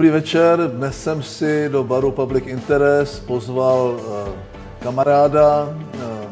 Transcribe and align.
Dobrý 0.00 0.10
večer, 0.10 0.70
dnes 0.74 1.02
jsem 1.02 1.22
si 1.22 1.68
do 1.68 1.84
baru 1.84 2.10
Public 2.10 2.46
Interest 2.46 3.26
pozval 3.26 3.96
eh, 3.98 4.32
kamaráda, 4.78 5.68
eh, 5.94 6.28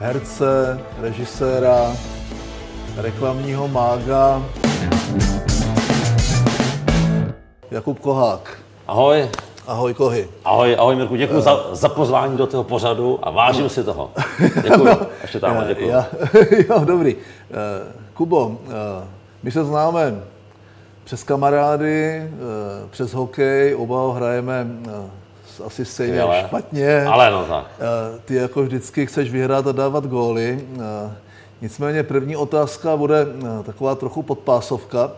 herce, 0.00 0.80
režiséra, 1.00 1.92
reklamního 2.96 3.68
mága, 3.68 4.42
Jakub 7.70 7.98
Kohák. 7.98 8.58
Ahoj. 8.86 9.28
Ahoj 9.66 9.94
Kohy. 9.94 10.28
Ahoj, 10.44 10.76
ahoj 10.78 10.96
Mirku, 10.96 11.16
děkuji 11.16 11.40
za, 11.40 11.74
za 11.74 11.88
pozvání 11.88 12.36
do 12.36 12.46
toho 12.46 12.64
pořadu 12.64 13.18
a 13.22 13.30
vážím 13.30 13.68
si 13.68 13.84
toho. 13.84 14.10
Děkuji. 14.62 14.88
Ještě 15.22 15.40
tam, 15.40 15.64
děkuji. 15.68 15.88
Já, 15.88 16.06
jo, 16.68 16.84
dobrý. 16.84 17.16
Eh, 17.50 17.92
Kubo, 18.14 18.56
eh, 18.68 19.04
my 19.42 19.50
se 19.50 19.64
známe 19.64 20.31
přes 21.04 21.24
kamarády, 21.24 22.12
eh, 22.16 22.28
přes 22.90 23.14
hokej, 23.14 23.74
oba 23.74 23.96
ho 23.96 24.12
hrajeme 24.12 24.66
eh, 24.88 25.64
asi 25.66 25.84
stejně 25.84 26.12
Skvěle. 26.12 26.44
špatně. 26.46 27.04
Ale 27.04 27.30
no 27.30 27.44
tak. 27.44 27.66
Eh, 27.78 28.20
Ty 28.24 28.34
jako 28.34 28.62
vždycky 28.62 29.06
chceš 29.06 29.30
vyhrát 29.30 29.66
a 29.66 29.72
dávat 29.72 30.06
góly. 30.06 30.64
Nicméně 31.60 32.02
první 32.02 32.36
otázka 32.36 32.96
bude 32.96 33.26
taková 33.66 33.94
trochu 33.94 34.22
podpásovka. 34.22 35.10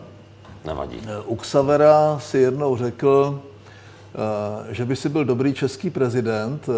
Nevadí. 0.65 1.01
U 1.25 1.35
Xavera 1.35 2.19
si 2.19 2.37
jednou 2.37 2.77
řekl, 2.77 3.39
že 4.69 4.85
by 4.85 4.95
si 4.95 5.09
byl 5.09 5.25
dobrý 5.25 5.53
český 5.53 5.89
prezident. 5.89 6.69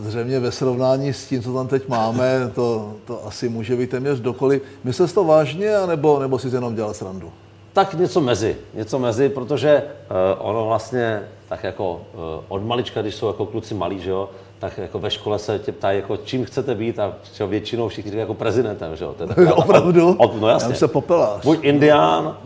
Zřejmě 0.00 0.40
ve 0.40 0.52
srovnání 0.52 1.12
s 1.12 1.26
tím, 1.26 1.42
co 1.42 1.54
tam 1.54 1.68
teď 1.68 1.88
máme, 1.88 2.50
to, 2.54 2.94
to 3.04 3.26
asi 3.26 3.48
může 3.48 3.76
být 3.76 3.90
téměř 3.90 4.20
dokoliv. 4.20 4.62
Myslel 4.84 5.08
jsi 5.08 5.14
to 5.14 5.24
vážně, 5.24 5.76
anebo, 5.76 6.18
nebo 6.18 6.38
jsi 6.38 6.48
jenom 6.48 6.74
dělal 6.74 6.94
srandu? 6.94 7.32
Tak 7.72 7.94
něco 7.94 8.20
mezi, 8.20 8.56
něco 8.74 8.98
mezi, 8.98 9.28
protože 9.28 9.82
uh, 10.10 10.48
ono 10.48 10.66
vlastně 10.66 11.22
tak 11.48 11.64
jako 11.64 11.92
uh, 11.92 12.00
od 12.48 12.64
malička, 12.64 13.02
když 13.02 13.14
jsou 13.14 13.26
jako 13.26 13.46
kluci 13.46 13.74
malí, 13.74 14.00
že 14.00 14.10
jo, 14.10 14.28
tak 14.58 14.78
jako 14.78 14.98
ve 14.98 15.10
škole 15.10 15.38
se 15.38 15.58
tě 15.58 15.72
ptají, 15.72 15.98
jako 15.98 16.16
čím 16.16 16.44
chcete 16.44 16.74
být 16.74 16.98
a 16.98 17.12
jo, 17.40 17.46
většinou 17.46 17.88
všichni 17.88 18.10
říkají 18.10 18.20
jako 18.20 18.34
prezidentem, 18.34 18.96
že 18.96 19.04
jo. 19.04 19.14
To 19.16 19.22
je 19.22 19.26
taková 19.28 19.46
ta- 19.50 19.56
Opravdu? 19.64 20.08
Od, 20.10 20.16
od, 20.18 20.40
no 20.40 20.46
Já 20.48 20.52
jasně. 20.54 20.66
jsem 20.68 20.76
se 20.76 20.88
popelář. 20.88 21.44
Buď 21.44 21.58
indián, 21.62 22.36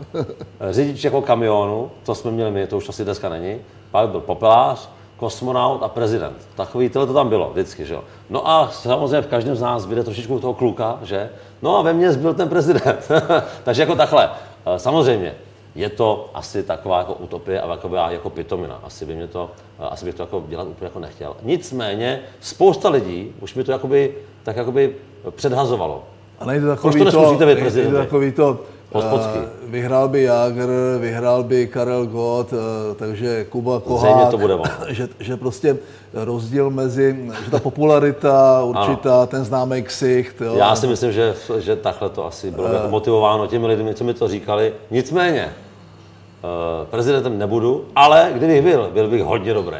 řidič 0.71 1.03
jako 1.03 1.21
kamionu, 1.21 1.91
to 2.05 2.15
jsme 2.15 2.31
měli 2.31 2.51
my, 2.51 2.67
to 2.67 2.77
už 2.77 2.89
asi 2.89 3.03
dneska 3.05 3.29
není, 3.29 3.57
pak 3.91 4.09
byl 4.09 4.19
popelář, 4.21 4.89
kosmonaut 5.17 5.83
a 5.83 5.87
prezident. 5.87 6.37
Takový, 6.55 6.89
tohle 6.89 7.07
to 7.07 7.13
tam 7.13 7.29
bylo 7.29 7.49
vždycky, 7.51 7.85
že 7.85 7.93
jo. 7.93 8.03
No 8.29 8.49
a 8.49 8.69
samozřejmě 8.71 9.21
v 9.21 9.27
každém 9.27 9.55
z 9.55 9.61
nás 9.61 9.85
vyjde 9.85 10.03
trošičku 10.03 10.39
toho 10.39 10.53
kluka, 10.53 10.99
že? 11.03 11.29
No 11.61 11.77
a 11.77 11.81
ve 11.81 11.93
mně 11.93 12.11
zbyl 12.11 12.33
ten 12.33 12.49
prezident. 12.49 13.07
Takže 13.63 13.81
jako 13.81 13.95
takhle. 13.95 14.29
Eh, 14.65 14.79
Samozřejmě, 14.79 15.33
je 15.75 15.89
to 15.89 16.29
asi 16.33 16.63
taková 16.63 16.99
jako 16.99 17.13
utopie 17.13 17.61
a 17.61 17.67
taková 17.67 18.11
jako 18.11 18.29
pitomina. 18.29 18.79
Asi, 18.83 19.05
by 19.05 19.15
mě 19.15 19.27
to, 19.27 19.51
eh, 19.79 19.83
asi 19.83 20.05
bych 20.05 20.15
to 20.15 20.23
jako 20.23 20.43
dělat 20.47 20.67
úplně 20.67 20.85
jako 20.87 20.99
nechtěl. 20.99 21.35
Nicméně 21.41 22.19
spousta 22.39 22.89
lidí 22.89 23.33
už 23.41 23.55
mi 23.55 23.63
to 23.63 23.71
jakoby, 23.71 24.15
tak 24.43 24.55
jakoby 24.55 24.95
předhazovalo. 25.29 26.03
A 26.39 26.45
nejde 26.45 26.65
Proč 26.65 26.95
takový 26.95 27.05
to 27.05 27.11
to, 27.11 27.45
vy, 27.45 27.55
nejde 27.55 27.91
takový 27.91 28.31
to, 28.31 28.59
Hospodský. 28.95 29.39
eh, 29.43 29.47
vyhrál 29.67 30.07
by 30.09 30.23
Jager, 30.23 30.69
vyhrál 30.99 31.43
by 31.43 31.67
Karel 31.67 32.05
Gott, 32.05 32.53
eh, 32.53 32.95
takže 32.95 33.45
Kuba 33.49 33.79
Kohák. 33.79 33.99
Zřejmě 34.01 34.25
to 34.31 34.37
bude 34.37 34.53
ono. 34.53 34.63
Že, 34.89 35.07
že 35.19 35.37
prostě 35.37 35.77
rozdíl 36.13 36.69
mezi, 36.69 37.29
že 37.45 37.51
ta 37.51 37.59
popularita 37.59 38.63
určitá, 38.63 39.25
ten 39.25 39.45
známý 39.45 39.83
ksicht. 39.83 40.41
Jo, 40.41 40.55
Já 40.55 40.75
si 40.75 40.87
myslím, 40.87 41.11
že, 41.11 41.33
že 41.59 41.75
takhle 41.75 42.09
to 42.09 42.25
asi 42.25 42.51
bylo 42.51 42.73
jako 42.73 42.87
motivováno 42.89 43.47
těmi 43.47 43.67
lidmi, 43.67 43.93
co 43.93 44.03
mi 44.03 44.13
to 44.13 44.27
říkali. 44.27 44.73
Nicméně, 44.91 45.41
eh, 45.43 46.85
prezidentem 46.85 47.37
nebudu, 47.39 47.85
ale 47.95 48.31
kdybych 48.35 48.61
byl, 48.61 48.89
byl 48.93 49.07
bych 49.07 49.23
hodně 49.23 49.53
dobrý. 49.53 49.77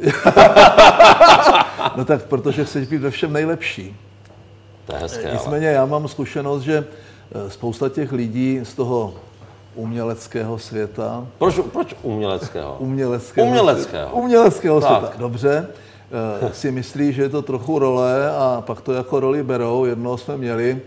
No 1.96 2.04
tak 2.04 2.22
protože 2.24 2.64
chceš 2.64 2.88
být 2.88 2.98
ve 2.98 3.10
všem 3.10 3.32
nejlepší. 3.32 3.96
To 4.86 4.94
je 4.94 4.98
hezké, 5.02 5.24
ale. 5.24 5.32
Nicméně 5.32 5.66
já 5.66 5.86
mám 5.86 6.08
zkušenost, 6.08 6.62
že 6.62 6.84
spousta 7.48 7.88
těch 7.88 8.12
lidí 8.12 8.60
z 8.62 8.74
toho 8.74 9.14
uměleckého 9.74 10.58
světa, 10.58 11.26
Proč, 11.38 11.54
proč 11.72 11.94
uměleckého? 12.02 12.76
uměleckého, 12.78 13.46
Uměleckého. 13.48 14.10
uměleckého 14.12 14.80
Tak. 14.80 14.88
světa, 14.98 15.14
dobře, 15.18 15.66
eh, 16.42 16.50
si 16.54 16.70
myslí, 16.70 17.12
že 17.12 17.22
je 17.22 17.28
to 17.28 17.42
trochu 17.42 17.78
role 17.78 18.30
a 18.30 18.62
pak 18.66 18.80
to 18.80 18.92
jako 18.92 19.20
roli 19.20 19.42
berou. 19.42 19.84
Jednoho 19.84 20.18
jsme 20.18 20.36
měli, 20.36 20.80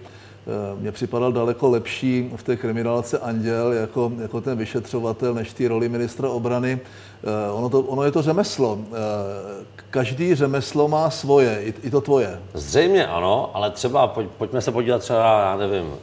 eh, 0.47 0.79
mně 0.81 0.91
připadal 0.91 1.31
daleko 1.31 1.69
lepší 1.69 2.31
v 2.35 2.43
té 2.43 2.55
kriminálce 2.55 3.19
Anděl 3.19 3.73
jako, 3.73 4.11
jako 4.21 4.41
ten 4.41 4.57
vyšetřovatel 4.57 5.33
než 5.33 5.53
ty 5.53 5.67
roli 5.67 5.89
ministra 5.89 6.29
obrany. 6.29 6.79
Eh, 7.23 7.51
Ono, 7.51 7.69
to, 7.69 7.79
ono 7.79 8.03
je 8.03 8.11
to 8.11 8.21
řemeslo. 8.21 8.79
Eh, 8.91 9.65
Každý 9.89 10.35
řemeslo 10.35 10.87
má 10.87 11.09
svoje, 11.09 11.61
i, 11.63 11.73
i 11.83 11.89
to 11.89 12.01
tvoje. 12.01 12.39
Zřejmě 12.53 13.07
ano, 13.07 13.51
ale 13.53 13.71
třeba 13.71 14.07
pojď, 14.07 14.27
pojďme 14.37 14.61
se 14.61 14.71
podívat 14.71 14.99
třeba, 14.99 15.41
já 15.41 15.57
nevím, 15.57 15.93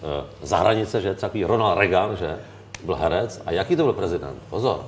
za 0.42 0.56
hranice, 0.56 1.00
že 1.00 1.14
takový 1.14 1.44
Ronald 1.44 1.78
Reagan, 1.78 2.16
že 2.16 2.36
byl 2.84 2.94
herec 2.94 3.42
a 3.46 3.52
jaký 3.52 3.76
to 3.76 3.82
byl 3.82 3.92
prezident? 3.92 4.34
Pozor. 4.50 4.80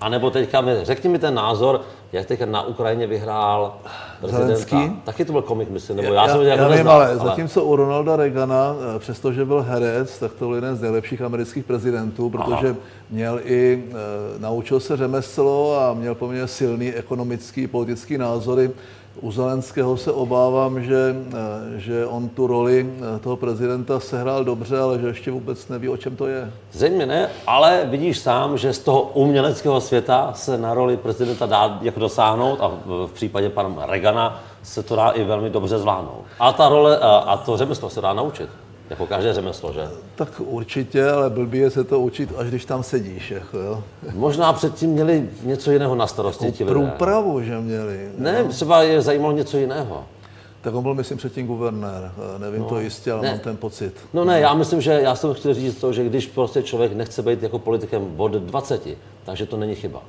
A 0.00 0.08
nebo 0.08 0.30
teďka 0.30 0.60
mi, 0.60 0.72
řekni 0.82 1.10
mi 1.10 1.18
ten 1.18 1.34
názor, 1.34 1.80
jak 2.12 2.26
teďka 2.26 2.46
na 2.46 2.62
Ukrajině 2.62 3.06
vyhrál 3.06 3.74
prezidenta. 4.20 4.46
Zelenský? 4.46 5.00
Taky 5.04 5.24
to 5.24 5.32
byl 5.32 5.42
komik, 5.42 5.70
myslím, 5.70 5.96
nebo 5.96 6.12
já, 6.12 6.28
jsem 6.28 6.36
ho 6.36 6.42
já, 6.42 6.48
jako 6.48 6.62
já 6.62 6.68
vím, 6.68 6.76
neznal, 6.76 6.96
ale 6.96 7.16
zatímco 7.16 7.64
u 7.64 7.76
Ronalda 7.76 8.16
Reagana, 8.16 8.76
eh, 8.96 8.98
přestože 8.98 9.44
byl 9.44 9.62
herec, 9.62 10.18
tak 10.18 10.32
to 10.32 10.46
byl 10.46 10.54
jeden 10.54 10.76
z 10.76 10.80
nejlepších 10.80 11.22
amerických 11.22 11.64
prezidentů, 11.64 12.30
protože 12.30 12.76
měl 13.10 13.40
i, 13.44 13.84
eh, 13.90 13.94
naučil 14.38 14.80
se 14.80 14.96
řemeslo 14.96 15.80
a 15.80 15.94
měl 15.94 16.14
poměrně 16.14 16.46
silný 16.46 16.92
ekonomický, 16.92 17.66
politický 17.66 18.18
názory. 18.18 18.70
U 19.20 19.32
Zelenského 19.32 19.96
se 19.96 20.12
obávám, 20.12 20.82
že, 20.82 21.16
eh, 21.32 21.78
že 21.80 22.06
on 22.06 22.28
tu 22.28 22.46
roli 22.46 22.86
eh, 23.16 23.18
toho 23.18 23.36
prezidenta 23.36 24.00
sehrál 24.00 24.44
dobře, 24.44 24.78
ale 24.78 24.98
že 24.98 25.06
ještě 25.06 25.30
vůbec 25.30 25.68
neví, 25.68 25.88
o 25.88 25.96
čem 25.96 26.16
to 26.16 26.26
je. 26.26 26.52
Zřejmě 26.72 27.06
ne, 27.06 27.28
ale 27.46 27.82
vidíš 27.84 28.18
sám, 28.18 28.58
že 28.58 28.72
z 28.72 28.78
toho 28.78 29.02
uměleckého 29.02 29.80
světa 29.80 30.32
se 30.34 30.58
na 30.58 30.74
roli 30.74 30.96
prezidenta 30.96 31.46
dá 31.46 31.78
jako 31.82 32.00
dosáhnout 32.00 32.60
a 32.60 32.70
v 33.06 33.10
případě 33.12 33.50
pana 33.50 33.86
Regana 33.86 34.42
se 34.62 34.82
to 34.82 34.96
dá 34.96 35.10
i 35.10 35.24
velmi 35.24 35.50
dobře 35.50 35.78
zvládnout. 35.78 36.24
A 36.40 36.52
ta 36.52 36.68
role 36.68 36.98
a, 36.98 37.08
a 37.08 37.36
to 37.36 37.56
řemeslo 37.56 37.90
se 37.90 38.00
dá 38.00 38.12
naučit. 38.12 38.48
Jako 38.90 39.06
každé 39.06 39.32
řemeslo, 39.32 39.72
že? 39.72 39.88
Tak 40.14 40.28
určitě, 40.38 41.10
ale 41.10 41.30
blbý 41.30 41.58
je 41.58 41.70
se 41.70 41.84
to 41.84 42.00
učit, 42.00 42.32
až 42.36 42.48
když 42.48 42.64
tam 42.64 42.82
sedíš. 42.82 43.30
Jako, 43.30 43.58
jo. 43.58 43.84
Možná 44.14 44.52
předtím 44.52 44.90
měli 44.90 45.30
něco 45.42 45.70
jiného 45.70 45.94
na 45.94 46.06
starosti 46.06 46.52
ti 46.52 46.64
lidé. 46.64 46.74
Průpravu, 46.74 47.42
že 47.42 47.60
měli. 47.60 48.08
Ne, 48.18 48.44
třeba 48.44 48.82
je 48.82 49.02
zajímalo 49.02 49.32
něco 49.32 49.58
jiného. 49.58 50.04
Tak 50.60 50.74
on 50.74 50.82
byl, 50.82 50.94
myslím, 50.94 51.18
předtím 51.18 51.46
guvernér. 51.46 52.12
Nevím 52.38 52.64
to 52.64 52.80
jistě, 52.80 53.12
ale 53.12 53.22
ne. 53.22 53.30
mám 53.30 53.38
ten 53.38 53.56
pocit. 53.56 53.94
No 54.12 54.24
ne, 54.24 54.40
já 54.40 54.54
myslím, 54.54 54.80
že 54.80 54.92
já 54.92 55.14
jsem 55.14 55.34
chtěl 55.34 55.54
říct 55.54 55.76
to, 55.76 55.92
že 55.92 56.04
když 56.04 56.26
prostě 56.26 56.62
člověk 56.62 56.92
nechce 56.92 57.22
být 57.22 57.42
jako 57.42 57.58
politikem 57.58 58.14
od 58.16 58.32
20, 58.32 58.88
takže 59.24 59.46
to 59.46 59.56
není 59.56 59.74
chyba. 59.74 60.02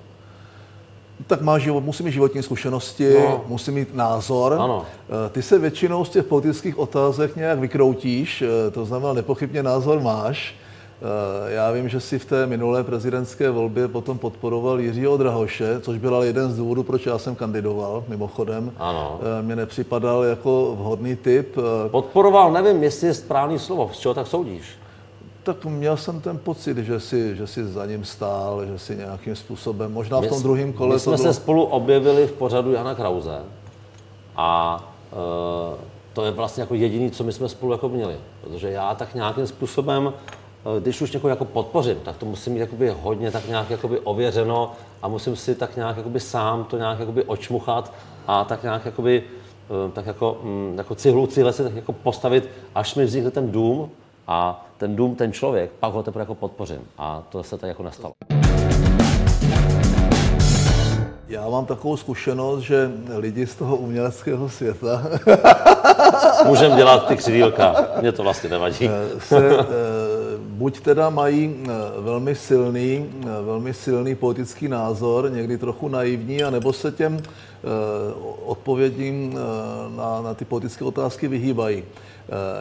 Tak 1.28 1.42
má 1.42 1.58
život, 1.60 1.84
musí 1.84 2.04
mít 2.04 2.12
životní 2.12 2.44
zkušenosti, 2.44 3.14
No. 3.14 3.42
musí 3.48 3.72
mít 3.72 3.96
názor. 3.96 4.54
Ano. 4.60 4.86
Eh, 5.26 5.30
Ty 5.30 5.42
se 5.42 5.60
většinou 5.60 6.06
z 6.06 6.10
těch 6.10 6.26
politických 6.26 6.78
otázek 6.80 7.36
nějak 7.36 7.60
vykroutíš, 7.60 8.42
eh, 8.42 8.72
to 8.72 8.86
znamená, 8.86 9.14
nepochybně 9.14 9.64
názor 9.64 10.00
máš. 10.02 10.56
Eh, 11.02 11.52
Já 11.54 11.72
vím, 11.72 11.90
že 11.90 12.00
si 12.00 12.20
v 12.20 12.26
té 12.26 12.48
minulé 12.48 12.84
prezidentské 12.84 13.50
volbě 13.50 13.88
potom 13.88 14.18
podporoval 14.18 14.80
Jiřího 14.80 15.18
Drahoše, 15.18 15.80
což 15.82 15.98
byl 15.98 16.16
ale 16.16 16.26
jeden 16.28 16.52
z 16.52 16.58
důvodů, 16.58 16.84
proč 16.84 17.06
já 17.06 17.18
jsem 17.18 17.36
kandidoval, 17.36 18.04
mimochodem. 18.08 18.72
Ano. 18.78 19.20
Mně 19.42 19.56
nepřipadal 19.56 20.24
jako 20.24 20.76
vhodný 20.80 21.16
typ. 21.16 21.56
Podporoval, 21.92 22.52
nevím, 22.52 22.84
jestli 22.84 23.08
je 23.08 23.14
správný 23.14 23.60
slovo, 23.60 23.90
z 23.94 23.98
čeho 24.00 24.14
tak 24.14 24.28
soudíš? 24.28 24.64
Tak 25.44 25.66
měl 25.66 25.98
jsem 25.98 26.22
ten 26.22 26.38
pocit, 26.38 26.78
že 26.78 27.00
si, 27.00 27.36
že 27.36 27.48
si 27.48 27.68
za 27.68 27.86
ním 27.86 28.06
stál, 28.06 28.66
že 28.66 28.80
si 28.80 28.96
nějakým 28.96 29.36
způsobem, 29.36 29.94
možná 29.94 30.22
v 30.22 30.28
tom 30.28 30.44
druhém 30.44 30.74
kole 30.74 30.90
My 30.90 30.94
to 30.94 31.00
jsme 31.00 31.16
bylo... 31.16 31.34
se 31.34 31.34
spolu 31.34 31.64
objevili 31.64 32.28
v 32.28 32.32
pořadu 32.32 32.72
Jana 32.72 32.96
Krause 32.96 33.40
a 34.36 34.80
e, 35.12 35.16
to 36.14 36.26
je 36.26 36.32
vlastně 36.32 36.62
jako 36.62 36.76
jediný, 36.76 37.12
co 37.12 37.24
my 37.24 37.32
jsme 37.32 37.50
spolu 37.50 37.72
jako 37.72 37.90
měli. 37.90 38.16
Protože 38.42 38.72
já 38.72 38.96
tak 38.96 39.16
nějakým 39.16 39.48
způsobem, 39.48 40.14
e, 40.78 40.80
když 40.80 41.02
už 41.02 41.12
někoho 41.12 41.30
jako 41.30 41.46
podpořím, 41.46 41.98
tak 42.04 42.18
to 42.18 42.26
musím 42.26 42.54
mít 42.54 42.60
jakoby 42.60 42.96
hodně 43.02 43.32
tak 43.32 43.48
nějak 43.48 43.70
jakoby 43.70 44.00
ověřeno 44.00 44.72
a 45.02 45.08
musím 45.08 45.36
si 45.36 45.56
tak 45.56 45.76
nějak 45.76 45.98
jakoby 45.98 46.20
sám 46.20 46.64
to 46.64 46.78
nějak 46.78 47.00
jakoby 47.00 47.24
očmuchat 47.24 47.94
a 48.28 48.44
tak 48.44 48.64
nějak 48.64 48.86
jakoby, 48.86 49.24
e, 49.88 49.92
tak 49.92 50.06
jako, 50.06 50.38
mm, 50.44 50.74
jako 50.78 50.96
cihlu 50.96 51.28
cihle 51.28 51.54
si 51.54 51.64
tak 51.64 51.76
jako 51.76 51.94
postavit, 51.94 52.50
až 52.76 52.96
mi 52.96 53.06
vznikne 53.06 53.32
ten 53.32 53.52
dům 53.52 53.92
a 54.30 54.66
ten 54.78 54.96
dům, 54.96 55.16
ten 55.16 55.34
člověk, 55.34 55.72
pak 55.80 55.94
ho 55.94 56.04
teprve 56.04 56.22
jako 56.22 56.36
podpořím. 56.36 56.82
A 56.98 57.24
to 57.30 57.44
se 57.44 57.58
tak 57.58 57.68
jako 57.68 57.84
nestalo. 57.84 58.14
Já 61.28 61.50
mám 61.50 61.66
takovou 61.66 61.98
zkušenost, 61.98 62.60
že 62.60 62.92
lidi 63.16 63.48
z 63.48 63.56
toho 63.56 63.76
uměleckého 63.76 64.50
světa 64.50 65.04
Můžeme 66.46 66.76
dělat 66.76 67.08
ty 67.08 67.16
křidílka, 67.16 67.76
mě 68.02 68.12
to 68.12 68.24
vlastně 68.24 68.50
nevadí. 68.50 68.90
se 69.20 69.38
eh, 69.38 69.66
buď 70.60 70.80
teda 70.80 71.10
mají 71.10 71.56
velmi 72.00 72.36
silný, 72.36 73.06
velmi 73.46 73.74
silný 73.74 74.16
politický 74.16 74.68
názor, 74.68 75.32
někdy 75.32 75.58
trochu 75.58 75.88
naivní, 75.88 76.44
anebo 76.44 76.74
se 76.74 76.92
těm 76.92 77.20
odpovědím 78.46 79.40
na, 79.96 80.22
na 80.22 80.34
ty 80.34 80.46
politické 80.46 80.86
otázky 80.86 81.28
vyhýbají. 81.28 81.84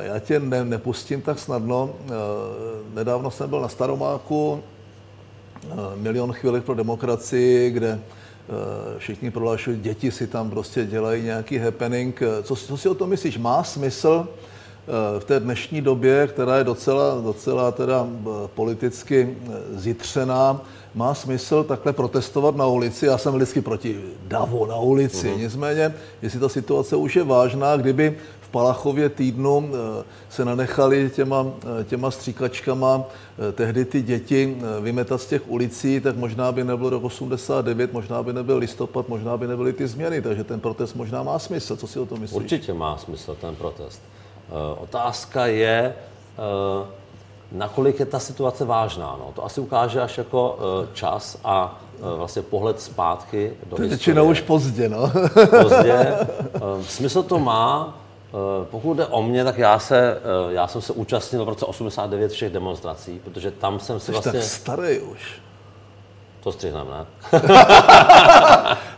Já 0.01 0.19
tě 0.19 0.41
ne, 0.41 0.65
nepustím 0.65 1.23
tak 1.23 1.39
snadno. 1.39 1.91
Nedávno 2.95 3.31
jsem 3.31 3.51
byl 3.51 3.61
na 3.61 3.69
Staromáku, 3.69 4.63
milion 5.97 6.33
chvílek 6.33 6.65
pro 6.65 6.75
demokracii, 6.75 7.71
kde 7.71 8.01
všichni 8.99 9.31
prohlašují, 9.31 9.81
děti 9.81 10.11
si 10.11 10.27
tam 10.27 10.51
prostě 10.51 10.87
dělají 10.87 11.23
nějaký 11.23 11.59
happening. 11.59 12.23
Co, 12.43 12.57
co 12.57 12.77
si 12.77 12.89
o 12.89 12.95
tom 12.95 13.11
myslíš? 13.11 13.39
Má 13.39 13.65
smysl 13.65 14.29
v 15.19 15.25
té 15.25 15.41
dnešní 15.41 15.81
době, 15.81 16.27
která 16.27 16.57
je 16.57 16.65
docela, 16.65 17.21
docela 17.21 17.73
teda 17.73 18.07
politicky 18.55 19.37
zjitřená, 19.71 20.61
má 20.95 21.15
smysl 21.15 21.65
takhle 21.65 21.93
protestovat 21.93 22.57
na 22.57 22.67
ulici. 22.67 23.07
Já 23.07 23.19
jsem 23.19 23.35
vždycky 23.35 23.61
proti 23.61 24.01
davu 24.23 24.67
na 24.67 24.77
ulici. 24.77 25.29
Uh-huh. 25.29 25.39
Nicméně, 25.39 25.95
jestli 26.23 26.41
ta 26.41 26.49
situace 26.49 26.97
už 26.97 27.17
je 27.17 27.25
vážná, 27.25 27.77
kdyby 27.77 28.17
v 28.41 28.51
Palachově 28.51 29.09
týdnu 29.09 29.71
eh, 29.73 30.05
se 30.31 30.45
nanechali 30.45 31.11
těma, 31.15 31.47
eh, 31.81 31.85
těma 31.85 32.11
stříkačkama 32.11 33.05
eh, 33.49 33.53
tehdy 33.53 33.85
ty 33.85 34.03
děti 34.03 34.57
vymetat 34.81 35.21
z 35.21 35.27
těch 35.27 35.51
ulicí, 35.51 36.01
tak 36.01 36.17
možná 36.17 36.53
by 36.53 36.65
nebyl 36.65 36.91
rok 36.91 37.05
89, 37.05 37.93
možná 37.93 38.23
by 38.23 38.33
nebyl 38.33 38.57
listopad, 38.57 39.09
možná 39.09 39.37
by 39.37 39.47
nebyly 39.47 39.73
ty 39.73 39.87
změny, 39.87 40.23
takže 40.23 40.45
ten 40.45 40.61
protest 40.61 40.95
možná 40.95 41.23
má 41.23 41.39
smysl. 41.39 41.77
Co 41.77 41.87
si 41.87 41.99
o 41.99 42.07
tom 42.07 42.21
myslíš? 42.21 42.37
Určitě 42.37 42.75
má 42.75 42.99
smysl 42.99 43.37
ten 43.41 43.55
protest. 43.55 44.03
Otázka 44.79 45.47
je, 45.47 45.95
nakolik 47.53 48.01
je 48.01 48.07
ta 48.07 48.19
situace 48.19 48.65
vážná. 48.65 49.17
No. 49.19 49.33
To 49.35 49.45
asi 49.45 49.61
ukáže 49.61 50.01
až 50.01 50.19
jako 50.19 50.59
čas 50.93 51.39
a 51.45 51.79
vlastně 52.01 52.43
pohled 52.43 52.81
zpátky 52.81 53.53
do 53.67 53.77
to 53.77 53.83
historie. 53.83 54.23
už 54.23 54.41
pozdě, 54.41 54.89
no. 54.89 55.13
pozdě. 55.63 56.17
Smysl 56.83 57.23
to 57.23 57.39
má, 57.39 57.99
Eh, 58.29 58.67
pokud 58.71 58.95
jde 58.95 59.07
o 59.07 59.23
mě, 59.23 59.45
tak 59.45 59.59
já, 59.59 59.79
se, 59.79 60.17
eh, 60.17 60.53
já 60.53 60.67
jsem 60.67 60.81
se 60.81 60.93
účastnil 60.93 61.45
v 61.45 61.49
roce 61.49 61.65
89 61.65 62.33
všech 62.33 62.53
demonstrací, 62.53 63.21
protože 63.25 63.51
tam 63.51 63.81
jsem 63.81 64.01
si 64.01 64.07
Jsi 64.07 64.13
vlastně... 64.13 64.33
tak 64.33 64.43
starý 64.43 64.99
už. 64.99 65.41
To 66.49 66.53
střihneme, 66.53 66.91
ne? 66.91 67.07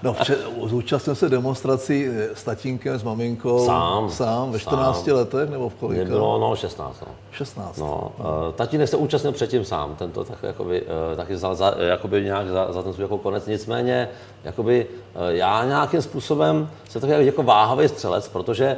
no, 0.03 0.13
vče, 0.13 0.37
zúčastnil 0.65 1.15
se 1.15 1.29
demonstrací 1.29 2.07
s 2.35 2.45
tatínkem, 2.45 2.99
s 2.99 3.03
maminkou. 3.03 3.67
Sám. 3.67 4.11
Sám, 4.11 4.53
ve 4.53 4.59
14 4.59 5.05
sám. 5.05 5.15
letech 5.15 5.51
nebo 5.51 5.69
v 5.69 5.75
kolika? 5.75 6.03
Mě 6.03 6.11
bylo, 6.11 6.39
no, 6.39 6.57
16. 6.57 7.01
No. 7.01 7.13
16. 7.33 7.79
No, 7.79 8.13
uh, 8.19 8.27
tatínek 8.55 8.89
se 8.89 8.97
účastnil 8.97 9.33
předtím 9.33 9.65
sám, 9.65 9.97
tento 9.97 10.25
tak 10.25 10.43
jakoby, 10.43 10.83
uh, 10.83 11.17
taky 11.17 11.37
za, 11.37 11.55
za, 11.55 11.75
jakoby 11.79 12.25
nějak 12.25 12.49
za, 12.49 12.73
za 12.73 12.83
ten 12.83 12.93
svůj 12.93 13.05
jako 13.05 13.19
konec. 13.19 13.47
Nicméně, 13.47 14.09
jakoby, 14.45 14.87
uh, 15.15 15.23
já 15.29 15.65
nějakým 15.65 16.03
způsobem 16.03 16.71
jsem 16.89 17.01
takový 17.01 17.27
jako 17.27 17.43
váhavý 17.43 17.89
střelec, 17.89 18.29
protože 18.29 18.77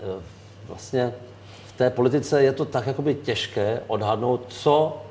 uh, 0.00 0.14
uh, 0.14 0.22
vlastně 0.68 1.14
v 1.66 1.72
té 1.72 1.90
politice 1.90 2.42
je 2.42 2.52
to 2.52 2.64
tak 2.64 2.86
jakoby 2.86 3.14
těžké 3.14 3.80
odhadnout, 3.86 4.40
co 4.48 4.96
Eh, 4.96 5.03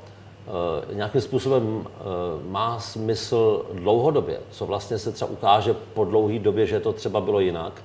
nějakým 0.92 1.20
způsobem 1.20 1.86
eh, 1.86 2.02
má 2.48 2.80
smysl 2.80 3.64
dlouhodobě, 3.72 4.40
co 4.50 4.66
vlastně 4.66 4.98
se 4.98 5.12
třeba 5.12 5.30
ukáže 5.30 5.74
po 5.94 6.04
dlouhé 6.04 6.38
době, 6.38 6.66
že 6.66 6.80
to 6.80 6.92
třeba 6.92 7.20
bylo 7.20 7.40
jinak 7.40 7.82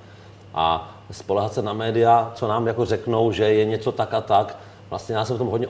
a 0.54 0.94
spolehat 1.10 1.52
se 1.52 1.62
na 1.62 1.72
média, 1.72 2.32
co 2.34 2.48
nám 2.48 2.66
jako 2.66 2.84
řeknou, 2.84 3.32
že 3.32 3.44
je 3.44 3.64
něco 3.64 3.92
tak 3.92 4.14
a 4.14 4.20
tak. 4.20 4.58
Vlastně 4.90 5.14
já 5.14 5.24
jsem 5.24 5.36
v 5.36 5.38
tom 5.38 5.48
hodně 5.48 5.66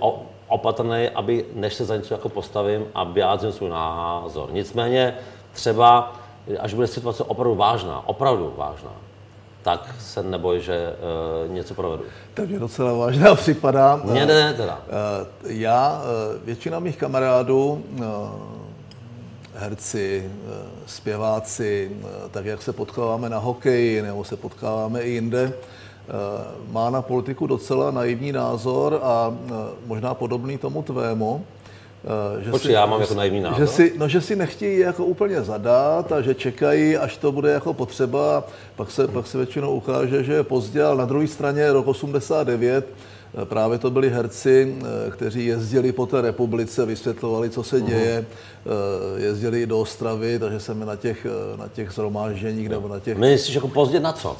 opatrný, 0.48 1.08
aby 1.08 1.44
než 1.54 1.74
se 1.74 1.84
za 1.84 1.96
něco 1.96 2.14
jako 2.14 2.28
postavím 2.28 2.86
a 2.94 3.04
vyjádřím 3.04 3.52
svůj 3.52 3.70
názor. 3.70 4.48
Nicméně 4.52 5.14
třeba, 5.52 6.12
až 6.58 6.74
bude 6.74 6.86
situace 6.86 7.24
opravdu 7.24 7.54
vážná, 7.54 8.08
opravdu 8.08 8.54
vážná, 8.56 8.92
tak 9.62 9.94
se 10.00 10.22
neboj, 10.22 10.60
že 10.60 10.92
uh, 11.46 11.52
něco 11.52 11.74
provedu. 11.74 12.02
Tak 12.34 12.48
mě 12.48 12.58
docela 12.58 12.92
vážná 12.92 13.34
připadá. 13.44 14.00
Mně 14.04 14.26
ne 14.26 14.54
teda. 14.54 14.80
Uh, 15.44 15.50
já, 15.50 16.02
uh, 16.02 16.46
většina 16.46 16.78
mých 16.78 16.96
kamarádů, 16.96 17.84
uh, 17.98 18.04
herci, 19.54 20.30
uh, 20.44 20.52
zpěváci, 20.86 21.90
uh, 22.00 22.08
tak 22.30 22.44
jak 22.44 22.62
se 22.62 22.72
potkáváme 22.72 23.28
na 23.28 23.38
hokeji 23.38 24.02
nebo 24.02 24.24
se 24.24 24.36
potkáváme 24.36 25.00
i 25.02 25.10
jinde, 25.10 25.52
uh, 25.52 26.72
má 26.72 26.90
na 26.90 27.02
politiku 27.02 27.46
docela 27.46 27.90
naivní 27.90 28.32
názor 28.32 29.00
a 29.02 29.28
uh, 29.28 29.56
možná 29.86 30.14
podobný 30.14 30.58
tomu 30.58 30.82
tvému. 30.82 31.44
Eh, 32.04 32.44
že 32.44 32.50
Počkej, 32.50 32.68
si, 32.68 32.72
já 32.72 32.86
mám 32.86 33.00
jako 33.00 33.14
naivní 33.14 33.40
názor. 33.40 33.60
Že 33.60 33.66
si, 33.66 33.92
no, 33.98 34.08
že 34.08 34.20
si 34.20 34.36
nechtějí 34.36 34.78
jako 34.78 35.04
úplně 35.04 35.42
zadat 35.42 36.12
a 36.12 36.20
že 36.20 36.34
čekají, 36.34 36.96
až 36.96 37.16
to 37.16 37.32
bude 37.32 37.50
jako 37.50 37.74
potřeba. 37.74 38.44
Pak 38.76 38.90
se, 38.90 39.08
pak 39.08 39.26
se 39.26 39.38
většinou 39.38 39.74
ukáže, 39.74 40.24
že 40.24 40.32
je 40.32 40.42
pozdě, 40.42 40.82
ale 40.82 40.96
na 40.96 41.04
druhé 41.04 41.26
straně 41.26 41.72
rok 41.72 41.86
89 41.86 42.88
eh, 43.42 43.44
Právě 43.44 43.78
to 43.78 43.90
byli 43.90 44.10
herci, 44.10 44.76
eh, 44.80 45.10
kteří 45.10 45.46
jezdili 45.46 45.92
po 45.92 46.06
té 46.06 46.20
republice, 46.20 46.86
vysvětlovali, 46.86 47.50
co 47.50 47.62
se 47.62 47.80
děje, 47.80 48.24
jezdili 49.16 49.66
do 49.66 49.80
Ostravy, 49.80 50.38
takže 50.38 50.60
jsme 50.60 50.86
na 50.86 50.96
těch, 50.96 51.26
na 51.56 51.68
těch 51.68 51.90
zhromážděních 51.90 52.68
nebo 52.68 52.88
na 52.88 52.98
těch... 52.98 53.18
Myslíš 53.18 53.54
jako 53.54 53.68
pozdě 53.68 54.00
na 54.00 54.12
co? 54.12 54.36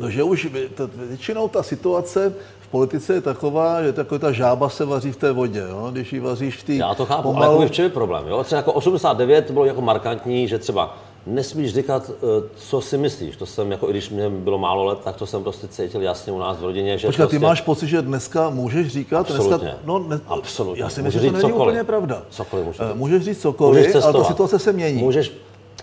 No, 0.00 0.10
že 0.10 0.22
už 0.22 0.48
většinou 1.08 1.48
ta 1.48 1.62
situace 1.62 2.32
politice 2.72 3.14
je 3.14 3.20
taková, 3.20 3.82
že 3.82 3.92
taková 3.92 4.18
ta 4.18 4.32
žába 4.32 4.68
se 4.68 4.84
vaří 4.84 5.12
v 5.12 5.16
té 5.16 5.32
vodě. 5.32 5.64
Jo? 5.68 5.88
Když 5.92 6.12
ji 6.12 6.20
vaříš 6.20 6.56
v 6.56 6.64
té... 6.64 6.72
Já 6.72 6.94
to 6.94 7.06
chápu, 7.06 7.22
pomalu... 7.22 7.44
ale 7.44 7.54
jako 7.54 7.66
v 7.66 7.70
čem 7.70 7.84
je 7.84 7.88
problém? 7.88 8.28
Jo? 8.28 8.44
Třeba 8.44 8.56
jako 8.56 8.72
89 8.72 9.50
bylo 9.50 9.64
jako 9.64 9.80
markantní, 9.80 10.48
že 10.48 10.58
třeba 10.58 10.98
nesmíš 11.26 11.74
říkat, 11.74 12.10
eh, 12.10 12.48
co 12.56 12.80
si 12.80 12.98
myslíš. 12.98 13.36
To 13.36 13.46
jsem, 13.46 13.72
jako 13.72 13.88
i 13.88 13.90
když 13.90 14.10
mě 14.10 14.30
bylo 14.30 14.58
málo 14.58 14.84
let, 14.84 14.98
tak 15.04 15.16
to 15.16 15.26
jsem 15.26 15.42
prostě 15.42 15.68
cítil 15.68 16.02
jasně 16.02 16.32
u 16.32 16.38
nás 16.38 16.58
v 16.58 16.62
rodině. 16.62 16.98
Že 16.98 17.08
Počkat, 17.08 17.22
prostě... 17.22 17.38
ty 17.38 17.44
máš 17.44 17.60
pocit, 17.60 17.86
že 17.86 18.02
dneska 18.02 18.50
můžeš 18.50 18.88
říkat? 18.88 19.20
Absolutně. 19.20 19.68
Dneska, 19.68 19.80
no, 19.84 19.98
ne, 19.98 20.20
Absolutně. 20.26 20.82
Já 20.82 20.88
si 20.88 21.02
myslím, 21.02 21.22
že 21.22 21.28
to 21.28 21.32
není 21.32 21.42
cokoliv. 21.42 21.68
úplně 21.68 21.84
pravda. 21.84 22.22
Cokoliv 22.30 22.66
můžeš, 22.66 22.80
uh, 22.80 22.96
můžeš 22.96 23.24
říct 23.24 23.40
cokoliv, 23.40 23.86
můžeš 23.86 24.04
ale 24.04 24.12
ta 24.12 24.24
situace 24.24 24.58
se 24.58 24.72
mění. 24.72 25.02
Můžeš, 25.02 25.32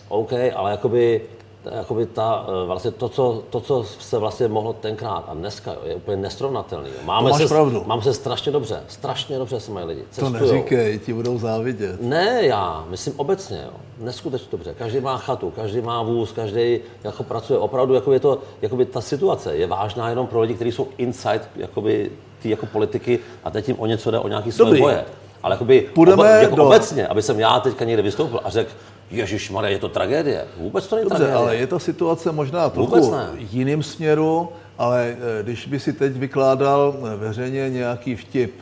OK, 0.09 0.33
ale 0.55 0.71
jakoby 0.71 1.21
jakoby 1.65 2.05
ta, 2.05 2.45
eh, 2.47 2.65
vlastně 2.65 2.91
to 2.91 3.09
co, 3.09 3.43
to, 3.49 3.59
co 3.59 3.83
se 3.83 4.17
vlastně 4.17 4.47
mohlo 4.47 4.73
tenkrát 4.73 5.25
a 5.27 5.33
dneska 5.33 5.73
jo, 5.73 5.79
je 5.83 5.95
úplně 5.95 6.17
nesrovnatelný. 6.17 6.89
Máme 7.03 7.33
se, 7.33 7.47
pravdu. 7.47 7.83
Mám 7.85 8.01
se 8.01 8.13
strašně 8.13 8.51
dobře, 8.51 8.83
strašně 8.87 9.37
dobře 9.37 9.59
se 9.59 9.71
mají 9.71 9.85
lidi. 9.85 10.03
Cestujou. 10.11 10.39
To 10.39 10.53
neříkej, 10.53 10.99
ti 10.99 11.13
budou 11.13 11.37
závidět. 11.37 12.01
Ne 12.01 12.39
já, 12.41 12.85
myslím 12.89 13.13
obecně, 13.17 13.61
jo. 13.65 13.71
neskutečně 13.97 14.47
dobře. 14.51 14.75
Každý 14.77 14.99
má 14.99 15.17
chatu, 15.17 15.51
každý 15.51 15.81
má 15.81 16.03
vůz, 16.03 16.31
každý 16.31 16.79
jako 17.03 17.23
pracuje. 17.23 17.59
Opravdu 17.59 17.93
jako 17.93 18.13
je 18.13 18.19
to, 18.19 18.39
jakoby 18.61 18.85
ta 18.85 19.01
situace 19.01 19.55
je 19.55 19.67
vážná 19.67 20.09
jenom 20.09 20.27
pro 20.27 20.41
lidi, 20.41 20.53
kteří 20.53 20.71
jsou 20.71 20.87
inside 20.97 21.41
jakoby, 21.55 22.11
ty 22.41 22.49
jako 22.49 22.65
politiky 22.65 23.19
a 23.43 23.51
teď 23.51 23.67
jim 23.67 23.79
o 23.79 23.85
něco 23.85 24.11
jde, 24.11 24.19
o 24.19 24.27
nějaký 24.27 24.51
své 24.51 24.79
boje. 24.79 25.05
Ale 25.43 25.53
jakoby 25.53 25.89
Půjdeme 25.93 26.23
oba, 26.23 26.29
jako 26.29 26.55
do... 26.55 26.65
obecně, 26.65 27.07
aby 27.07 27.21
jsem 27.21 27.39
já 27.39 27.59
teďka 27.59 27.85
někde 27.85 28.01
vystoupil 28.01 28.39
a 28.43 28.49
řekl, 28.49 28.71
Ježíš 29.11 29.49
Maria, 29.49 29.69
je 29.69 29.79
to 29.79 29.89
tragédie. 29.89 30.45
Vůbec 30.57 30.87
to 30.87 30.95
není 30.95 31.09
Dobře, 31.09 31.17
tragédie. 31.17 31.43
ale 31.43 31.55
je 31.55 31.67
ta 31.67 31.79
situace 31.79 32.31
možná 32.31 32.69
trochu 32.69 33.13
jiným 33.37 33.83
směru, 33.83 34.49
ale 34.77 35.15
eh, 35.39 35.43
když 35.43 35.67
by 35.67 35.79
si 35.79 35.93
teď 35.93 36.13
vykládal 36.13 36.95
eh, 36.97 37.15
veřejně 37.15 37.69
nějaký 37.69 38.15
vtip 38.15 38.53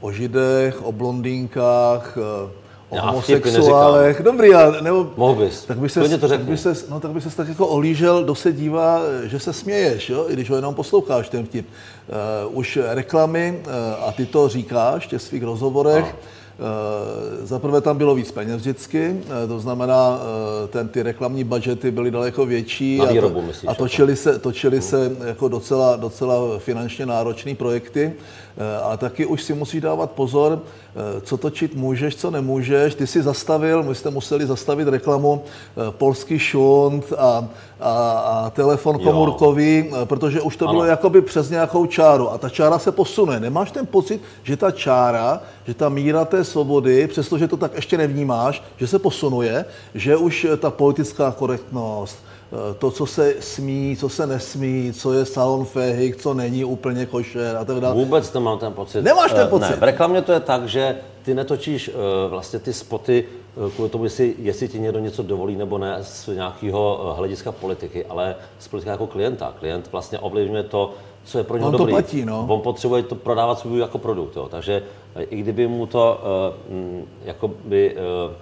o 0.00 0.12
židech, 0.12 0.82
o 0.82 0.92
blondýnkách, 0.92 2.18
eh, 2.18 2.50
o 2.88 2.96
Já 2.96 3.02
homosexuálech, 3.02 4.22
dobrý, 4.22 4.54
ale 4.54 4.82
nebo... 4.82 5.10
Mohl 5.16 5.44
bys, 5.44 5.64
tak 5.64 5.78
by 5.78 5.88
se, 5.88 6.18
to 6.18 6.28
tak 6.28 6.40
by 6.40 6.56
se, 6.56 6.74
no, 6.88 7.00
tak 7.00 7.10
by 7.10 7.20
se 7.20 7.36
tak 7.36 7.48
jako 7.48 7.66
olížel, 7.66 8.24
kdo 8.24 8.34
se 8.34 8.52
dívá, 8.52 9.00
že 9.24 9.38
se 9.38 9.52
směješ, 9.52 10.10
jo? 10.10 10.26
i 10.28 10.32
když 10.32 10.50
ho 10.50 10.56
jenom 10.56 10.74
posloucháš 10.74 11.28
ten 11.28 11.46
vtip. 11.46 11.66
Uh, 12.46 12.58
už 12.58 12.78
reklamy, 12.88 13.62
uh, 13.66 14.08
a 14.08 14.12
ty 14.12 14.26
to 14.26 14.48
říkáš 14.48 15.06
v 15.06 15.10
těch 15.10 15.22
svých 15.22 15.42
rozhovorech, 15.42 16.04
no 16.04 16.18
za 17.42 17.58
prvé 17.58 17.80
tam 17.80 17.98
bylo 17.98 18.14
víc 18.14 18.30
peněz 18.30 18.56
vždycky, 18.56 19.20
eh, 19.44 19.46
to 19.46 19.60
znamená, 19.60 20.20
eh, 20.64 20.68
ten, 20.68 20.88
ty 20.88 21.02
reklamní 21.02 21.44
budžety 21.44 21.90
byly 21.90 22.10
daleko 22.10 22.46
větší 22.46 22.98
Na 22.98 23.04
výrobu, 23.04 23.38
a, 23.38 23.40
to, 23.40 23.46
myslíš, 23.46 23.70
a 23.70 23.74
točily 23.74 24.16
se, 24.16 24.38
točily 24.38 24.82
se 24.82 25.16
jako 25.24 25.48
docela, 25.48 25.96
docela 25.96 26.58
finančně 26.58 27.06
náročné 27.06 27.54
projekty. 27.54 28.12
A 28.82 28.96
taky 28.96 29.26
už 29.26 29.42
si 29.42 29.54
musíš 29.54 29.80
dávat 29.80 30.10
pozor, 30.10 30.62
co 31.22 31.36
točit 31.36 31.74
můžeš, 31.74 32.16
co 32.16 32.30
nemůžeš. 32.30 32.94
Ty 32.94 33.06
si 33.06 33.22
zastavil, 33.22 33.82
my 33.82 33.94
jste 33.94 34.10
museli 34.10 34.46
zastavit 34.46 34.88
reklamu 34.88 35.42
polský 35.90 36.38
šunt 36.38 37.12
a, 37.18 37.48
a, 37.80 37.92
a 38.10 38.50
telefon 38.50 38.98
komórkový, 38.98 39.90
protože 40.04 40.40
už 40.40 40.56
to 40.56 40.64
ano. 40.64 40.72
bylo 40.72 40.84
jakoby 40.84 41.22
přes 41.22 41.50
nějakou 41.50 41.86
čáru 41.86 42.32
a 42.32 42.38
ta 42.38 42.48
čára 42.48 42.78
se 42.78 42.92
posune. 42.92 43.40
Nemáš 43.40 43.70
ten 43.70 43.86
pocit, 43.86 44.22
že 44.42 44.56
ta 44.56 44.70
čára, 44.70 45.40
že 45.66 45.74
ta 45.74 45.88
míra 45.88 46.24
té 46.24 46.44
svobody, 46.44 47.06
přestože 47.06 47.48
to 47.48 47.56
tak 47.56 47.74
ještě 47.74 47.98
nevnímáš, 47.98 48.62
že 48.76 48.86
se 48.86 48.98
posunuje, 48.98 49.64
že 49.94 50.16
už 50.16 50.46
ta 50.60 50.70
politická 50.70 51.30
korektnost, 51.30 52.18
to, 52.78 52.90
co 52.90 53.06
se 53.06 53.34
smí, 53.40 53.96
co 54.00 54.08
se 54.08 54.26
nesmí, 54.26 54.92
co 54.92 55.12
je 55.12 55.24
salon 55.24 55.64
féhy, 55.64 56.14
co 56.14 56.34
není 56.34 56.64
úplně 56.64 57.06
košer 57.06 57.56
a 57.56 57.64
tak 57.64 57.80
dále. 57.80 57.94
Vůbec 57.94 58.32
nemám 58.32 58.58
ten 58.58 58.72
pocit. 58.72 59.02
Nemáš 59.02 59.32
ten 59.32 59.40
Eh, 59.46 59.50
pocit? 59.50 59.70
Ne, 59.70 59.76
v 59.76 59.82
reklamě 59.82 60.22
to 60.22 60.32
je 60.32 60.40
tak, 60.40 60.68
že 60.68 60.96
ty 61.22 61.34
netočíš 61.34 61.88
eh, 61.88 62.28
vlastně 62.28 62.58
ty 62.58 62.72
spoty 62.72 63.24
eh, 63.66 63.70
kvůli 63.70 63.90
tomu, 63.90 64.04
jestli, 64.04 64.34
jestli 64.38 64.68
ti 64.68 64.78
někdo 64.78 64.98
něco 64.98 65.22
dovolí 65.22 65.56
nebo 65.56 65.78
ne 65.78 65.96
z 66.02 66.26
nějakého 66.26 67.10
eh, 67.12 67.18
hlediska 67.18 67.52
politiky, 67.52 68.04
ale 68.06 68.36
z 68.58 68.68
politika 68.68 68.90
jako 68.92 69.06
klienta. 69.06 69.54
Klient 69.58 69.88
vlastně 69.92 70.18
ovlivňuje 70.18 70.62
to, 70.62 70.94
co 71.24 71.38
je 71.38 71.44
pro 71.44 71.56
něho 71.56 71.68
On 71.68 71.72
to 71.72 71.78
dobrý. 71.78 71.92
platí, 71.92 72.24
no. 72.24 72.46
On 72.48 72.60
potřebuje 72.60 73.02
to 73.02 73.14
prodávat 73.14 73.58
svůj 73.58 73.78
jako 73.80 73.98
produkt. 73.98 74.36
Jo. 74.36 74.48
Takže 74.50 74.82
eh, 75.16 75.22
i 75.22 75.36
kdyby 75.36 75.66
mu 75.68 75.86
to 75.86 76.20
uh, 76.70 76.74
mm, 76.76 77.04
jakoby, 77.24 77.96
uh, 78.26 78.32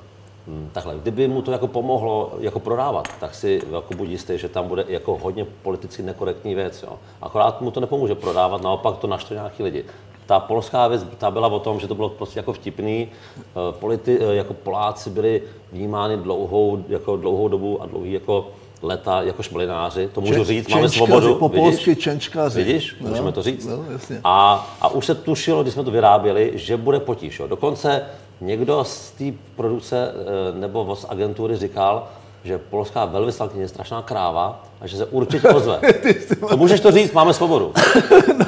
takhle, 0.73 0.95
kdyby 1.03 1.29
mu 1.29 1.43
to 1.43 1.53
jako 1.53 1.67
pomohlo 1.69 2.33
jako 2.41 2.61
prodávat, 2.61 3.09
tak 3.21 3.35
si 3.35 3.63
jako 3.73 3.95
buď 3.95 4.09
jistý, 4.09 4.39
že 4.39 4.49
tam 4.49 4.69
bude 4.69 4.85
jako 4.89 5.19
hodně 5.23 5.47
politicky 5.63 6.03
nekorektní 6.03 6.55
věc. 6.55 6.83
Jo. 6.83 6.93
Akorát 7.23 7.61
mu 7.61 7.71
to 7.71 7.81
nepomůže 7.81 8.15
prodávat, 8.15 8.63
naopak 8.63 8.97
to 8.97 9.07
naštve 9.07 9.37
nějaký 9.37 9.63
lidi. 9.63 9.85
Ta 10.27 10.41
polská 10.41 10.89
věc, 10.89 11.07
ta 11.19 11.31
byla 11.31 11.49
o 11.49 11.59
tom, 11.61 11.81
že 11.81 11.89
to 11.89 11.95
bylo 11.95 12.09
prostě 12.09 12.39
jako 12.39 12.53
vtipný. 12.53 13.09
Eh, 13.39 13.45
Politi, 13.71 14.19
eh, 14.21 14.35
jako 14.35 14.55
Poláci 14.55 15.11
byli 15.11 15.43
vnímáni 15.73 16.17
dlouhou, 16.17 16.85
jako 16.89 17.17
dlouhou 17.17 17.49
dobu 17.49 17.83
a 17.83 17.87
dlouhý 17.87 18.13
jako 18.13 18.49
leta 18.83 19.23
jako 19.23 19.43
šmelináři. 19.43 20.09
To 20.15 20.21
můžu 20.21 20.33
Čen- 20.35 20.45
říct, 20.45 20.69
máme 20.69 20.89
svobodu. 20.89 21.35
po 21.35 21.49
vidíš? 21.49 21.63
polsky 21.65 21.97
čenčkaři. 21.97 22.65
Vidíš, 22.65 22.97
No, 23.01 23.09
můžeme 23.09 23.33
to 23.33 23.43
říct. 23.43 23.67
No, 23.67 23.85
jasně. 23.93 24.21
A, 24.25 24.69
a 24.81 24.89
už 24.89 25.07
se 25.07 25.15
tušilo, 25.15 25.63
když 25.63 25.75
jsme 25.75 25.85
to 25.85 25.91
vyráběli, 25.91 26.51
že 26.55 26.77
bude 26.77 27.01
potíž. 27.01 27.39
Jo. 27.41 27.47
Dokonce 27.47 28.03
někdo 28.43 28.85
z 28.85 29.11
té 29.11 29.25
produkce 29.57 30.13
eh, 30.15 30.59
nebo 30.59 30.97
z 30.97 31.07
agentury 31.09 31.57
říkal, 31.57 32.07
že 32.45 32.59
polská 32.59 33.05
velvyslankyně 33.05 33.63
je 33.65 33.69
strašná 33.69 34.03
kráva 34.03 34.61
a 34.81 34.87
že 34.87 34.97
se 34.97 35.07
určitě 35.07 35.49
ozve. 35.49 35.81
To 36.49 36.57
můžeš 36.57 36.81
to 36.81 36.91
říct, 36.91 37.13
máme 37.13 37.35
svobodu. 37.35 37.73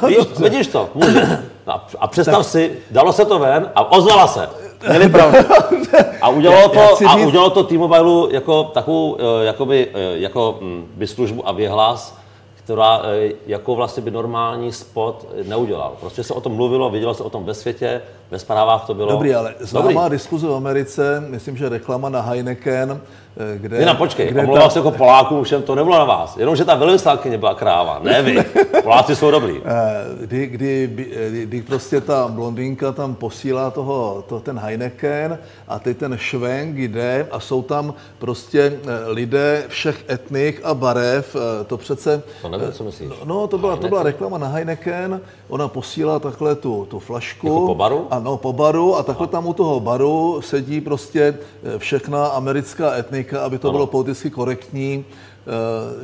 No, 0.02 0.08
Víš, 0.08 0.18
vidíš 0.38 0.66
to? 0.66 0.88
Můžeš. 0.94 1.28
No 1.66 1.72
a- 1.74 1.86
a 1.98 2.06
představ 2.06 2.46
si, 2.46 2.78
dalo 2.90 3.12
se 3.12 3.24
to 3.24 3.38
ven 3.38 3.70
a 3.74 3.92
ozvala 3.92 4.26
se. 4.26 4.48
Měli 4.88 5.08
pravdu. 5.08 5.38
A 6.20 6.28
udělalo 6.28 6.68
to, 6.68 6.80
a 7.08 7.16
udělalo 7.16 7.50
to 7.50 7.64
T-Mobile 7.64 8.28
jako 8.34 8.64
takovou 8.64 9.16
eh, 9.20 9.44
jakoby, 9.44 9.88
eh, 9.94 10.18
jako 10.18 10.58
mm, 10.60 10.86
by 10.96 11.06
službu 11.06 11.48
a 11.48 11.52
věhlas, 11.52 12.18
která 12.64 13.02
eh, 13.04 13.32
jako 13.46 13.74
vlastně 13.74 14.02
by 14.02 14.10
normální 14.10 14.72
spot 14.72 15.26
neudělal. 15.48 15.92
Prostě 16.00 16.24
se 16.24 16.34
o 16.34 16.40
tom 16.40 16.52
mluvilo, 16.52 16.90
vidělo 16.90 17.14
se 17.14 17.22
o 17.22 17.30
tom 17.30 17.44
ve 17.44 17.54
světě, 17.54 18.02
ve 18.30 18.38
zprávách 18.38 18.86
to 18.86 18.94
bylo. 18.94 19.10
Dobrý, 19.10 19.34
ale 19.34 19.54
známá 19.60 19.88
Dobrý. 19.88 20.10
diskuze 20.10 20.46
v 20.46 20.54
Americe, 20.54 21.24
myslím, 21.28 21.56
že 21.56 21.68
reklama 21.68 22.08
na 22.08 22.20
Heineken, 22.20 23.00
eh, 23.36 23.58
kde... 23.58 23.76
Jena, 23.76 23.94
počkej, 23.94 24.28
kde 24.28 24.40
omlouvám 24.40 24.70
se 24.70 24.78
jako 24.78 24.90
Polákům, 24.90 25.44
všem 25.44 25.62
to 25.62 25.74
nebylo 25.74 25.98
na 25.98 26.04
vás. 26.04 26.36
Jenomže 26.36 26.64
ta 26.64 26.74
velvyslankyně 26.74 27.38
byla 27.38 27.54
kráva, 27.54 28.00
ne 28.02 28.22
vy. 28.22 28.44
Poláci 28.82 29.16
jsou 29.16 29.30
dobrý. 29.30 29.60
Eh, 29.64 30.26
kdy, 30.26 30.46
kdy, 30.46 30.86
kdy, 30.86 31.46
kdy 31.46 31.62
prostě 31.62 32.00
ta 32.00 32.28
blondýnka 32.28 32.92
tam 32.92 33.14
posílá 33.14 33.70
toho, 33.70 34.24
to, 34.28 34.40
ten 34.40 34.58
Heineken 34.58 35.38
a 35.68 35.78
teď 35.78 35.96
ten 35.96 36.16
švenk 36.16 36.76
jde 36.78 37.26
a 37.30 37.40
jsou 37.40 37.62
tam 37.62 37.94
prostě 38.18 38.78
lidé 39.06 39.64
všech 39.68 40.04
etnik 40.10 40.60
a 40.64 40.74
barev. 40.74 41.36
To 41.66 41.76
přece... 41.76 42.22
To 42.42 42.48
nevím, 42.58 42.72
co 42.74 42.84
myslíš. 42.84 43.08
No, 43.24 43.46
to 43.46 43.58
byla, 43.58 43.76
to 43.76 43.88
byla 43.88 44.02
reklama 44.02 44.38
na 44.38 44.46
Heineken, 44.46 45.20
ona 45.48 45.68
posílá 45.68 46.18
takhle 46.18 46.54
tu, 46.54 46.86
tu 46.90 46.98
flašku. 46.98 47.46
Jako 47.46 47.66
po 47.66 47.74
baru? 47.74 48.06
Ano, 48.10 48.36
po 48.36 48.52
baru 48.52 48.96
a 48.96 49.02
takhle 49.02 49.26
tam 49.26 49.46
u 49.46 49.52
toho 49.52 49.80
baru 49.80 50.40
sedí 50.42 50.80
prostě 50.80 51.38
eh, 51.74 51.78
všechna 51.78 52.26
americká 52.26 52.94
etnika, 52.96 53.40
aby 53.44 53.58
to 53.58 53.68
Ano. 53.68 53.72
bylo 53.78 53.86
politicky 53.86 54.30
korektní, 54.30 55.04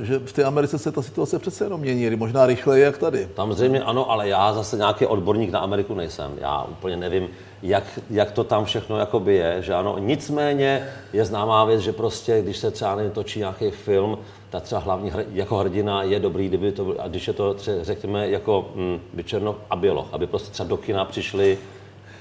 eh, 0.00 0.04
že 0.04 0.19
v 0.19 0.33
té 0.33 0.45
Americe 0.45 0.78
se 0.78 0.92
ta 0.92 1.02
situace 1.02 1.38
přece 1.38 1.64
jenom 1.64 1.80
mění, 1.80 2.16
možná 2.16 2.47
rychleji 2.47 2.83
jak 2.83 2.99
tady. 2.99 3.28
Samozřejmě 3.37 3.83
ano, 3.83 4.11
ale 4.11 4.28
já 4.28 4.52
zase 4.52 4.76
nějaký 4.76 5.07
odborník 5.07 5.50
na 5.50 5.59
Ameriku 5.61 5.95
nejsem. 5.95 6.30
Já 6.40 6.62
úplně 6.71 6.97
nevím, 6.97 7.28
jak, 7.62 7.84
jak 8.10 8.30
to 8.32 8.44
tam 8.44 8.64
všechno 8.64 8.98
jakoby 8.98 9.34
je, 9.34 9.56
že 9.62 9.74
ano. 9.74 9.96
Nicméně 9.98 10.86
je 11.12 11.24
známá 11.24 11.64
věc, 11.64 11.80
že 11.80 11.92
prostě, 11.92 12.42
když 12.42 12.56
se 12.56 12.70
třeba 12.70 12.94
nevím, 12.94 13.10
točí 13.12 13.38
nějaký 13.38 13.70
film, 13.70 14.18
tak 14.50 14.62
třeba 14.62 14.80
hlavní 14.80 15.10
hr, 15.10 15.22
jako 15.32 15.56
hrdina 15.56 16.02
je 16.02 16.20
dobrý, 16.20 16.48
kdyby 16.48 16.72
to, 16.72 16.94
a 16.98 17.08
když 17.08 17.26
je 17.26 17.32
to 17.32 17.54
třeba, 17.54 17.76
řekněme 17.82 18.28
jako 18.30 18.68
mm, 18.74 18.98
by 19.14 19.24
Černoch 19.24 19.56
a 19.70 19.76
Běloch, 19.76 20.06
aby 20.12 20.26
prostě 20.26 20.50
třeba 20.52 20.68
do 20.68 20.76
kina 20.76 21.04
přišli 21.04 21.58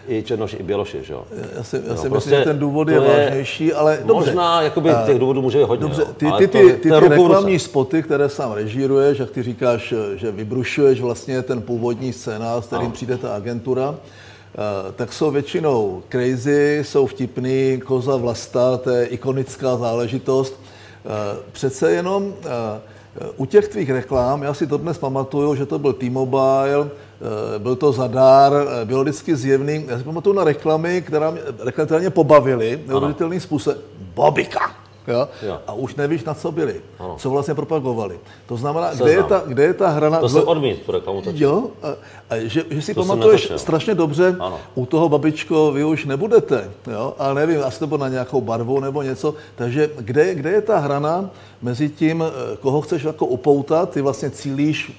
i 0.07 0.23
Černoši, 0.23 0.55
i 0.57 0.63
Běloši, 0.63 0.97
že 1.03 1.13
jo. 1.13 1.23
Já 1.55 1.63
si, 1.63 1.75
já 1.75 1.81
No, 1.93 1.97
si 1.97 2.09
prostě 2.09 2.29
myslím, 2.29 2.39
že 2.39 2.43
ten 2.45 2.59
důvod 2.59 2.87
je, 2.87 2.93
je- 2.93 2.99
vážnější, 2.99 3.73
ale 3.73 3.99
dobře. 4.05 4.13
Možná, 4.29 4.61
jakoby 4.61 4.89
těch 5.05 5.19
důvodů 5.19 5.41
může 5.41 5.57
být 5.57 5.63
hodně, 5.63 5.81
Dobře, 5.81 6.05
ty, 6.05 6.25
ty, 6.37 6.47
ty, 6.47 6.47
to 6.47 6.57
ty, 6.69 6.75
ty 6.75 6.89
ruce. 6.89 7.09
reklamní 7.09 7.59
spoty, 7.59 8.03
které 8.03 8.29
sám 8.29 8.51
režíruješ, 8.51 9.17
jak 9.19 9.29
ty 9.31 9.43
říkáš, 9.43 9.93
že 10.15 10.31
vybrušuješ 10.31 11.01
vlastně 11.01 11.41
ten 11.41 11.61
původní 11.61 12.13
scénář, 12.13 12.63
s 12.63 12.67
kterým 12.67 12.85
Ano. 12.85 12.91
přijde 12.93 13.17
ta 13.17 13.35
agentura, 13.35 13.95
tak 14.95 15.13
jsou 15.13 15.31
většinou 15.31 16.03
crazy, 16.09 16.79
jsou 16.85 17.05
vtipný, 17.07 17.81
koza 17.85 18.15
vlasta, 18.15 18.77
to 18.77 18.89
je 18.89 19.05
ikonická 19.05 19.77
záležitost. 19.77 20.59
Eh, 21.05 21.37
Přece 21.51 21.91
jenom 21.91 22.33
eh, 22.45 22.49
u 23.37 23.45
těch 23.45 23.67
tvých 23.67 23.89
reklám, 23.89 24.43
já 24.43 24.53
si 24.53 24.67
to 24.67 24.77
dnes 24.77 24.97
pamatuju, 24.97 25.55
že 25.55 25.65
to 25.65 25.79
byl 25.79 25.93
T-Mobile, 25.93 26.89
eh, 27.55 27.59
byl 27.59 27.75
to 27.75 27.91
zadár, 27.91 28.53
eh, 28.81 28.85
bylo 28.85 29.01
vždycky 29.03 29.35
zjevný. 29.35 29.85
Já 29.87 29.97
si 29.97 30.03
pamatuju 30.03 30.35
na 30.35 30.43
reklamy, 30.43 31.01
která 31.01 31.31
mě, 31.31 31.41
reklamy, 31.63 31.87
které 31.87 31.99
mě 31.99 32.09
pobavily 32.09 32.81
neuvěřitelným 32.87 33.39
způsobem. 33.39 33.79
Bobika! 34.15 34.68
Jo? 35.07 35.27
Jo. 35.47 35.59
A 35.67 35.73
už 35.73 35.95
nevíš, 35.95 36.23
na 36.23 36.33
co 36.33 36.51
byli, 36.51 36.81
Ano. 36.99 37.15
co 37.19 37.29
vlastně 37.29 37.53
propagovali. 37.53 38.19
To 38.45 38.57
znamená, 38.57 38.89
Seznam. 38.89 39.07
kde 39.07 39.13
je, 39.17 39.23
ta, 39.23 39.43
kde 39.47 39.63
je 39.63 39.73
ta 39.73 39.87
hrana... 39.89 40.19
To 40.19 40.29
jsem 40.29 40.47
odmít, 40.47 40.81
tu 40.85 40.91
reklamu 40.91 41.21
točit. 41.21 41.41
Jo, 41.41 41.67
a, 41.83 41.87
a 42.29 42.35
že, 42.47 42.63
že 42.69 42.81
si 42.81 42.93
To 42.93 43.01
pamatuješ 43.03 43.51
strašně 43.57 43.95
dobře, 43.95 44.35
Ano. 44.39 44.57
u 44.75 44.85
toho 44.85 45.09
babičko 45.09 45.71
vy 45.71 45.83
už 45.83 46.05
nebudete, 46.05 46.71
jo, 46.91 47.13
ale 47.19 47.35
nevím, 47.35 47.63
asi 47.63 47.79
to 47.79 47.87
bylo 47.87 47.97
na 47.97 48.07
nějakou 48.09 48.41
barvu 48.41 48.79
nebo 48.79 49.01
něco, 49.01 49.33
takže 49.55 49.89
kde, 49.99 50.35
kde 50.35 50.49
je 50.51 50.61
ta 50.61 50.77
hrana 50.79 51.29
mezi 51.61 51.89
tím, 51.89 52.23
eh, 52.27 52.57
koho 52.57 52.81
chceš 52.81 53.03
jako 53.03 53.25
upoutat, 53.25 53.89
ty 53.89 54.01
vlastně 54.01 54.29
cílíš 54.29 54.91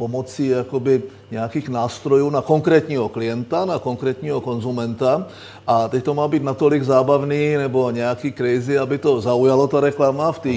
pomocí 0.00 0.48
jakoby 0.48 1.02
nějakých 1.30 1.68
nástrojů 1.68 2.30
na 2.30 2.40
konkrétního 2.40 3.08
klienta, 3.08 3.64
na 3.64 3.78
konkrétního 3.78 4.40
konzumenta 4.40 5.26
a 5.66 5.88
teď 5.88 6.04
to 6.04 6.14
má 6.14 6.28
být 6.28 6.42
natolik 6.42 6.82
zábavný 6.82 7.56
nebo 7.56 7.90
nějaký 7.90 8.32
crazy, 8.32 8.78
aby 8.78 8.98
to 8.98 9.20
zaujalo 9.20 9.68
ta 9.68 9.80
reklama 9.80 10.32
v 10.32 10.38
té 10.38 10.54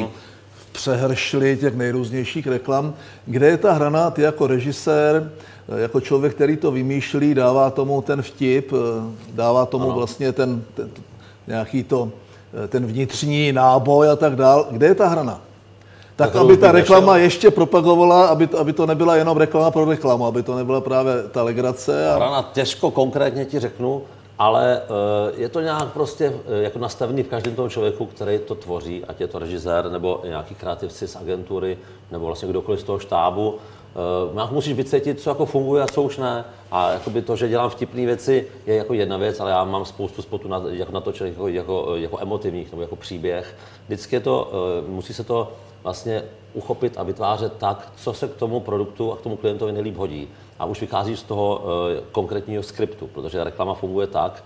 přehršli 0.72 1.58
těch 1.58 1.76
nejrůznějších 1.76 2.48
reklam. 2.48 2.94
Kde 3.26 3.48
je 3.48 3.58
ta 3.58 3.72
hrana, 3.74 4.12
ty 4.12 4.22
jako 4.22 4.48
režisér, 4.48 5.32
jako 5.68 6.02
člověk, 6.02 6.34
který 6.34 6.58
to 6.58 6.72
vymýšlí, 6.72 7.36
dává 7.36 7.70
tomu 7.70 8.02
ten 8.02 8.22
vtip, 8.22 8.72
dává 9.34 9.66
tomu 9.66 9.92
ano. 9.92 9.96
vlastně 9.96 10.32
ten, 10.32 10.64
ten, 10.74 10.90
nějaký 11.48 11.84
to, 11.84 12.12
ten 12.68 12.86
vnitřní 12.86 13.52
náboj 13.52 14.10
a 14.10 14.16
tak 14.16 14.36
dál. 14.36 14.68
Kde 14.72 14.88
je 14.88 14.96
ta 14.96 15.08
hrana? 15.08 15.42
Tak, 16.16 16.36
aby 16.36 16.58
ta 16.58 16.72
reklama 16.72 17.14
nešel. 17.14 17.24
ještě 17.24 17.52
propagovala, 17.52 18.28
aby 18.28 18.48
to, 18.48 18.60
aby 18.60 18.74
to 18.74 18.86
nebyla 18.86 19.16
jenom 19.16 19.38
reklama 19.38 19.72
pro 19.72 19.86
reklamu, 19.86 20.26
aby 20.26 20.44
to 20.44 20.56
nebyla 20.56 20.82
právě 20.82 21.14
ta 21.32 21.44
legrace. 21.44 22.10
A... 22.12 22.20
Rana 22.20 22.50
těžko 22.54 22.92
konkrétně 22.92 23.46
ti 23.46 23.60
řeknu, 23.60 24.02
ale 24.40 24.82
eh, 24.82 25.42
je 25.42 25.50
to 25.50 25.62
nějak 25.62 25.94
prostě 25.94 26.34
eh, 26.48 26.64
jako 26.64 26.80
nastavený 26.80 27.24
v 27.24 27.28
každém 27.28 27.56
tom 27.56 27.70
člověku, 27.70 28.06
který 28.06 28.40
to 28.40 28.56
tvoří, 28.56 29.06
ať 29.08 29.22
je 29.22 29.28
to 29.28 29.40
režisér 29.40 29.92
nebo 29.92 30.22
nějaký 30.24 30.56
kreativci 30.56 31.08
z 31.08 31.16
agentury 31.16 31.78
nebo 32.12 32.26
vlastně 32.26 32.48
kdokoliv 32.48 32.80
z 32.80 32.84
toho 32.84 33.00
štábu. 33.00 33.56
Eh, 33.96 34.34
Nějak 34.34 34.52
musíš 34.52 34.74
vycítit, 34.74 35.22
co 35.22 35.30
jako 35.30 35.46
funguje 35.46 35.84
a 35.84 35.88
co 35.88 36.02
už 36.02 36.18
ne. 36.18 36.46
A 36.72 36.92
jakoby 36.92 37.22
to, 37.22 37.36
že 37.36 37.50
dělám 37.50 37.70
vtipné 37.70 38.06
věci, 38.06 38.48
je 38.66 38.76
jako 38.76 38.94
jedna 38.94 39.18
věc, 39.18 39.40
ale 39.40 39.52
já 39.52 39.64
mám 39.64 39.86
spoustu 39.86 40.22
spotů 40.22 40.48
na, 40.48 40.62
jako 40.70 40.92
natočených 40.92 41.34
jako, 41.34 41.48
jako, 41.48 41.96
jako 41.96 42.20
emotivních 42.22 42.72
nebo 42.72 42.82
jako 42.82 42.96
příběh. 42.96 43.56
Vždycky 43.86 44.16
je 44.16 44.20
to, 44.20 44.52
musí 44.88 45.14
se 45.14 45.24
to 45.24 45.52
vlastně 45.84 46.24
uchopit 46.54 46.98
a 46.98 47.04
vytvářet 47.04 47.54
tak, 47.58 47.92
co 47.96 48.14
se 48.14 48.28
k 48.28 48.36
tomu 48.36 48.60
produktu 48.60 49.12
a 49.12 49.18
k 49.18 49.22
tomu 49.22 49.38
klientovi 49.38 49.72
nejlíp 49.72 49.96
hodí. 49.96 50.28
A 50.60 50.66
už 50.66 50.82
vychází 50.82 51.18
z 51.18 51.24
toho 51.24 51.62
eh, 51.64 52.02
konkrétního 52.12 52.64
skriptu, 52.64 53.08
protože 53.08 53.44
reklama 53.44 53.74
funguje 53.74 54.08
tak, 54.08 54.44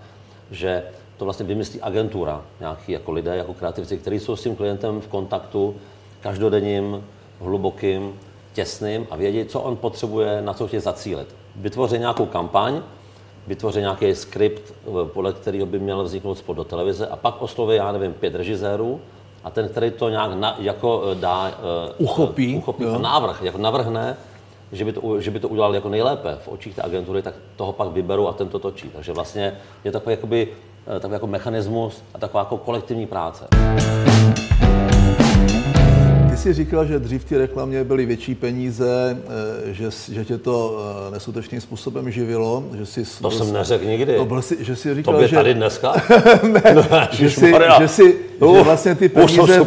že 0.50 0.84
to 1.16 1.24
vlastně 1.24 1.46
vymyslí 1.46 1.80
agentura, 1.80 2.42
nějaký 2.60 2.92
jako 2.92 3.12
lidé, 3.12 3.36
jako 3.36 3.54
kreativci, 3.54 3.98
kteří 3.98 4.20
jsou 4.20 4.36
s 4.36 4.42
tím 4.42 4.56
klientem 4.56 5.00
v 5.00 5.08
kontaktu 5.08 5.76
každodenním, 6.20 7.04
hlubokým, 7.40 8.20
těsným 8.52 9.06
a 9.10 9.16
vědí, 9.16 9.44
co 9.44 9.60
on 9.60 9.76
potřebuje, 9.76 10.42
na 10.42 10.54
co 10.54 10.66
chce 10.68 10.80
zacílit. 10.80 11.34
Vytvoří 11.56 11.98
nějakou 11.98 12.26
kampaň, 12.26 12.82
vytvoří 13.46 13.80
nějaký 13.80 14.14
skript, 14.14 14.62
eh, 14.72 14.90
podle 15.12 15.32
kterého 15.32 15.66
by 15.66 15.78
měl 15.78 16.04
vzniknout 16.04 16.38
spot 16.38 16.56
do 16.56 16.64
televize 16.64 17.06
a 17.06 17.16
pak 17.16 17.42
osloví, 17.42 17.76
já 17.76 17.92
nevím, 17.92 18.12
pět 18.12 18.34
režisérů 18.34 19.00
a 19.44 19.50
ten, 19.50 19.68
který 19.68 19.90
to 19.90 20.08
nějak 20.08 20.34
na, 20.34 20.56
jako 20.58 21.02
eh, 21.12 21.14
dá, 21.14 21.48
eh, 21.48 21.92
Uchopí, 21.98 22.54
eh, 22.54 22.58
uchopí 22.58 22.84
jo. 22.84 22.98
návrh, 22.98 23.42
jako 23.42 23.58
navrhne, 23.58 24.16
že 24.72 24.84
by, 24.84 24.92
to, 24.92 25.20
že 25.20 25.30
by 25.30 25.40
to 25.40 25.48
udělal 25.48 25.74
jako 25.74 25.88
nejlépe 25.88 26.38
v 26.44 26.48
očích 26.48 26.74
té 26.74 26.82
agentury, 26.82 27.22
tak 27.22 27.34
toho 27.56 27.72
pak 27.72 27.88
vyberou 27.88 28.28
a 28.28 28.32
ten 28.32 28.48
to 28.48 28.58
točí. 28.58 28.88
Takže 28.88 29.12
vlastně 29.12 29.56
je 29.84 29.92
takový, 29.92 30.12
jakoby, 30.12 30.48
takový 30.84 31.12
jako 31.12 31.26
mechanismus 31.26 32.02
a 32.14 32.18
taková 32.18 32.40
jako 32.40 32.56
kolektivní 32.56 33.06
práce. 33.06 33.48
Jsi 36.38 36.52
říkal, 36.52 36.84
že 36.84 36.98
dřív 36.98 37.24
ty 37.24 37.36
reklamě 37.36 37.84
byly 37.84 38.06
větší 38.06 38.34
peníze, 38.34 39.18
eh, 39.68 39.74
že, 39.74 39.90
že 40.12 40.24
tě 40.24 40.38
to 40.38 40.78
eh, 41.08 41.10
neskutečným 41.10 41.60
způsobem 41.60 42.10
živilo, 42.10 42.64
že 42.78 42.86
jsi... 42.86 43.04
To 43.22 43.30
jsem 43.30 43.52
neřekl 43.52 43.84
nikdy. 43.84 44.18
No, 44.18 44.24
byl 44.24 44.42
jsi, 44.42 44.56
že 44.60 44.76
jsi 44.76 44.94
říkal, 44.94 45.14
Tobě 45.14 45.28
že... 45.28 45.36
tady 45.36 45.54
dneska? 45.54 45.92
ne, 46.42 46.62
no, 46.74 46.82
že, 47.12 47.30
jsi, 47.30 47.52
že, 47.78 47.88
jsi, 47.88 48.16
že 48.54 48.62
vlastně 48.62 48.94
ty 48.94 49.08
peníze, 49.08 49.66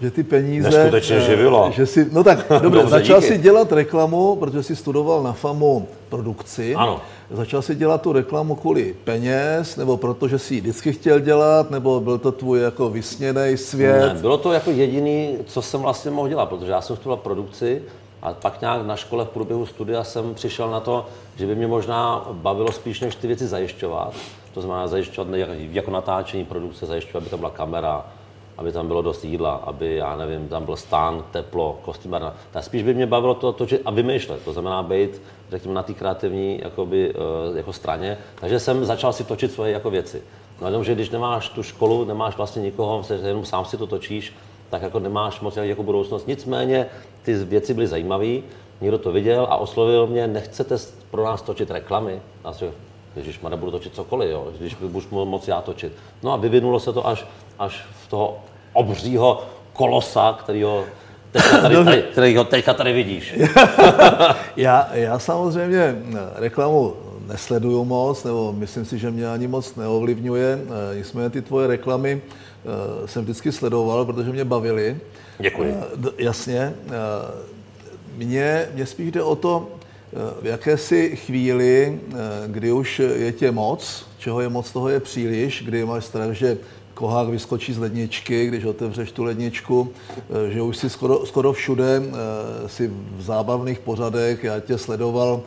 že 0.00 0.10
ty 0.10 0.22
peníze... 0.22 0.70
Neskutečně 0.70 1.20
živilo. 1.20 1.72
Že 1.74 1.86
jsi, 1.86 2.08
no 2.12 2.24
tak, 2.24 2.46
dobře, 2.48 2.68
dobře 2.68 2.88
začal 2.88 3.20
díky. 3.20 3.32
si 3.32 3.38
dělat 3.38 3.72
reklamu, 3.72 4.36
protože 4.36 4.62
jsi 4.62 4.76
studoval 4.76 5.22
na 5.22 5.32
FAMu 5.32 5.88
produkci. 6.12 6.74
Ano. 6.74 7.00
Začal 7.30 7.62
si 7.62 7.74
dělat 7.74 8.02
tu 8.02 8.12
reklamu 8.12 8.54
kvůli 8.54 8.94
peněz, 9.04 9.76
nebo 9.76 9.96
protože 9.96 10.38
si 10.38 10.54
ji 10.54 10.60
vždycky 10.60 10.92
chtěl 10.92 11.20
dělat, 11.20 11.70
nebo 11.70 12.00
byl 12.00 12.18
to 12.18 12.32
tvůj 12.32 12.60
jako 12.60 12.90
vysněný 12.90 13.56
svět? 13.56 14.12
Ne, 14.14 14.20
bylo 14.20 14.38
to 14.38 14.52
jako 14.52 14.70
jediný, 14.70 15.38
co 15.46 15.62
jsem 15.62 15.80
vlastně 15.80 16.10
mohl 16.10 16.28
dělat, 16.28 16.48
protože 16.48 16.72
já 16.72 16.80
jsem 16.80 16.96
studoval 16.96 17.16
produkci 17.16 17.82
a 18.22 18.32
pak 18.32 18.60
nějak 18.60 18.86
na 18.86 18.96
škole 18.96 19.24
v 19.24 19.28
průběhu 19.28 19.66
studia 19.66 20.04
jsem 20.04 20.34
přišel 20.34 20.70
na 20.70 20.80
to, 20.80 21.06
že 21.36 21.46
by 21.46 21.54
mě 21.54 21.66
možná 21.66 22.28
bavilo 22.32 22.72
spíš 22.72 23.00
než 23.00 23.14
ty 23.16 23.26
věci 23.26 23.46
zajišťovat. 23.46 24.12
To 24.54 24.60
znamená 24.60 24.86
zajišťovat 24.86 25.28
jako 25.72 25.90
natáčení 25.90 26.44
produkce, 26.44 26.86
zajišťovat, 26.86 27.22
aby 27.22 27.30
tam 27.30 27.38
byla 27.38 27.50
kamera, 27.50 28.06
aby 28.58 28.72
tam 28.72 28.86
bylo 28.86 29.02
dost 29.02 29.24
jídla, 29.24 29.54
aby, 29.54 29.94
já 29.96 30.16
nevím, 30.16 30.48
tam 30.48 30.64
byl 30.64 30.76
stán, 30.76 31.24
teplo, 31.30 31.78
kostýmárna. 31.82 32.34
Tak 32.50 32.64
spíš 32.64 32.82
by 32.82 32.94
mě 32.94 33.06
bavilo 33.06 33.34
to 33.34 33.52
točit 33.52 33.82
a 33.84 33.90
vymýšlet. 33.90 34.42
To 34.44 34.52
znamená 34.52 34.82
být, 34.82 35.22
řekněme, 35.50 35.74
na 35.74 35.82
té 35.82 35.94
kreativní 35.94 36.60
jakoby, 36.62 37.14
eh, 37.14 37.58
jako 37.58 37.72
straně. 37.72 38.18
Takže 38.40 38.60
jsem 38.60 38.84
začal 38.84 39.12
si 39.12 39.24
točit 39.24 39.52
svoje 39.52 39.72
jako 39.72 39.90
věci. 39.90 40.22
No 40.60 40.66
jenom, 40.66 40.84
že 40.84 40.94
když 40.94 41.10
nemáš 41.10 41.48
tu 41.48 41.62
školu, 41.62 42.04
nemáš 42.04 42.36
vlastně 42.36 42.62
nikoho, 42.62 43.04
jenom 43.26 43.44
sám 43.44 43.64
si 43.64 43.76
to 43.76 43.86
točíš, 43.86 44.34
tak 44.70 44.82
jako 44.82 44.98
nemáš 44.98 45.40
moc 45.40 45.56
jako 45.56 45.82
budoucnost. 45.82 46.26
Nicméně 46.28 46.86
ty 47.22 47.34
věci 47.34 47.74
byly 47.74 47.86
zajímavé, 47.86 48.40
někdo 48.80 48.98
to 48.98 49.12
viděl 49.12 49.46
a 49.50 49.56
oslovil 49.56 50.06
mě, 50.06 50.26
nechcete 50.26 50.76
pro 51.10 51.24
nás 51.24 51.42
točit 51.42 51.70
reklamy? 51.70 52.22
A 52.44 52.52
si, 52.52 52.64
Ježíš, 53.16 53.40
nebudu 53.48 53.70
točit 53.70 53.94
cokoliv, 53.94 54.30
jo, 54.30 54.48
když 54.58 54.74
budu 54.74 55.24
moc 55.24 55.48
já 55.48 55.60
točit. 55.60 55.92
No 56.22 56.32
a 56.32 56.36
vyvinulo 56.36 56.80
se 56.80 56.92
to 56.92 57.06
až, 57.06 57.26
až 57.62 57.84
v 58.04 58.08
toho 58.08 58.38
obřího 58.72 59.46
kolosa, 59.72 60.32
kterýho 60.32 60.84
teďka 61.32 61.60
tady, 61.60 61.84
tady, 61.84 62.02
kterýho 62.02 62.44
teďka 62.44 62.74
tady 62.74 62.92
vidíš. 62.92 63.34
já, 64.56 64.88
já 64.92 65.18
samozřejmě 65.18 65.96
reklamu 66.34 66.94
nesleduju 67.26 67.84
moc, 67.84 68.24
nebo 68.24 68.52
myslím 68.52 68.84
si, 68.84 68.98
že 68.98 69.10
mě 69.10 69.28
ani 69.28 69.48
moc 69.48 69.76
neovlivňuje. 69.76 70.58
Nicméně 70.96 71.30
ty 71.30 71.42
tvoje 71.42 71.66
reklamy 71.66 72.20
eh, 72.22 73.08
jsem 73.08 73.24
vždycky 73.24 73.52
sledoval, 73.52 74.04
protože 74.04 74.32
mě 74.32 74.44
bavily. 74.44 74.96
Děkuji. 75.38 75.76
Eh, 76.06 76.10
jasně. 76.18 76.74
Mně, 78.16 78.68
mně 78.74 78.86
spíš 78.86 79.10
jde 79.10 79.22
o 79.22 79.36
to, 79.36 79.68
v 80.42 80.46
jakési 80.46 81.16
chvíli, 81.16 82.00
eh, 82.12 82.16
kdy 82.46 82.72
už 82.72 82.98
je 82.98 83.32
tě 83.32 83.50
moc, 83.50 84.06
čeho 84.18 84.40
je 84.40 84.48
moc, 84.48 84.70
toho 84.70 84.88
je 84.88 85.00
příliš, 85.00 85.62
kdy 85.64 85.84
máš 85.84 86.04
strach, 86.04 86.30
že 86.30 86.58
kohák 86.94 87.28
vyskočí 87.28 87.72
z 87.72 87.78
ledničky, 87.78 88.46
když 88.46 88.64
otevřeš 88.64 89.12
tu 89.12 89.24
ledničku, 89.24 89.88
eh, 90.18 90.50
že 90.50 90.62
už 90.62 90.76
si 90.76 90.90
skoro, 90.90 91.26
skoro 91.26 91.52
všude 91.52 92.02
eh, 92.02 92.68
si 92.68 92.90
v 93.16 93.22
zábavných 93.22 93.78
pořadech, 93.78 94.44
já 94.44 94.60
tě 94.60 94.78
sledoval, 94.78 95.42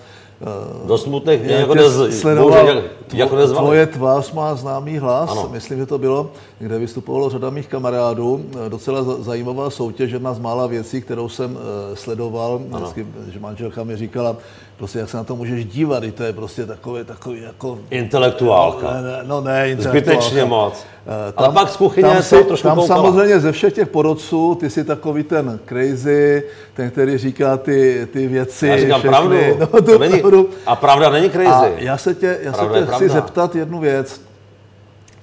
do 0.88 0.98
smutných 0.98 1.44
mě 1.44 1.54
jako, 1.54 1.76
nez, 1.76 2.20
sledoval, 2.20 2.66
bože, 2.66 2.84
jako 3.14 3.36
nezvali. 3.36 3.66
Tvoje 3.66 3.88
tvář 3.88 4.32
má 4.32 4.56
známý 4.56 4.98
hlas, 4.98 5.30
ano. 5.32 5.50
myslím, 5.52 5.78
že 5.80 5.86
to 5.86 5.98
bylo, 5.98 6.32
kde 6.60 6.80
vystupovalo 6.80 7.30
řada 7.30 7.50
mých 7.50 7.68
kamarádů. 7.68 8.46
Docela 8.70 9.04
zajímavá 9.04 9.70
soutěž, 9.70 10.12
jedna 10.12 10.34
z 10.34 10.40
mála 10.40 10.68
věcí, 10.68 11.02
kterou 11.02 11.30
jsem 11.30 11.58
sledoval. 11.94 12.62
Vždycky, 12.70 13.08
že 13.34 13.40
manželka 13.40 13.84
mi 13.84 13.96
říkala, 13.98 14.38
prostě 14.78 15.00
jak 15.00 15.10
se 15.10 15.18
na 15.18 15.24
to 15.24 15.36
můžeš 15.36 15.66
dívat, 15.66 16.04
i 16.04 16.12
to 16.12 16.24
je 16.24 16.34
prostě 16.34 16.66
takový, 16.66 17.04
takový 17.04 17.42
jako... 17.42 17.80
Intelektuálka. 17.90 18.88
No 18.88 19.02
ne, 19.02 19.20
no 19.24 19.42
ne 19.42 19.70
intelektuálka. 19.70 20.12
Zbytečně 20.20 20.46
moc. 20.46 20.74
Uh, 20.74 21.34
tam, 21.34 21.46
Ale 21.46 21.54
pak 21.54 21.70
z 21.70 21.78
kuchyně 21.78 22.10
tam, 22.10 22.24
si, 22.24 22.44
trošku 22.44 22.68
tam 22.68 22.82
samozřejmě 22.82 23.40
ze 23.40 23.52
všech 23.52 23.74
těch 23.74 23.88
porodců, 23.88 24.56
ty 24.56 24.70
jsi 24.70 24.84
takový 24.84 25.24
ten 25.24 25.60
crazy, 25.66 26.44
ten, 26.74 26.92
který 26.92 27.18
říká 27.18 27.58
ty, 27.58 28.08
ty 28.14 28.28
věci. 28.28 28.68
Já 28.68 28.78
říkám 28.78 29.00
všechny, 29.00 29.10
pravdu. 29.10 29.36
No, 29.74 29.82
tu 29.82 29.98
není, 29.98 30.20
pravdu. 30.20 30.50
A 30.66 30.76
pravda 30.76 31.10
není 31.10 31.30
crazy. 31.30 31.50
A 31.50 31.72
já 31.78 31.98
se 31.98 32.16
tě, 32.16 32.38
já 32.42 32.54
se 32.54 32.66
tě 32.74 32.92
chci 32.92 33.10
zeptat 33.10 33.56
jednu 33.56 33.80
věc. 33.80 34.22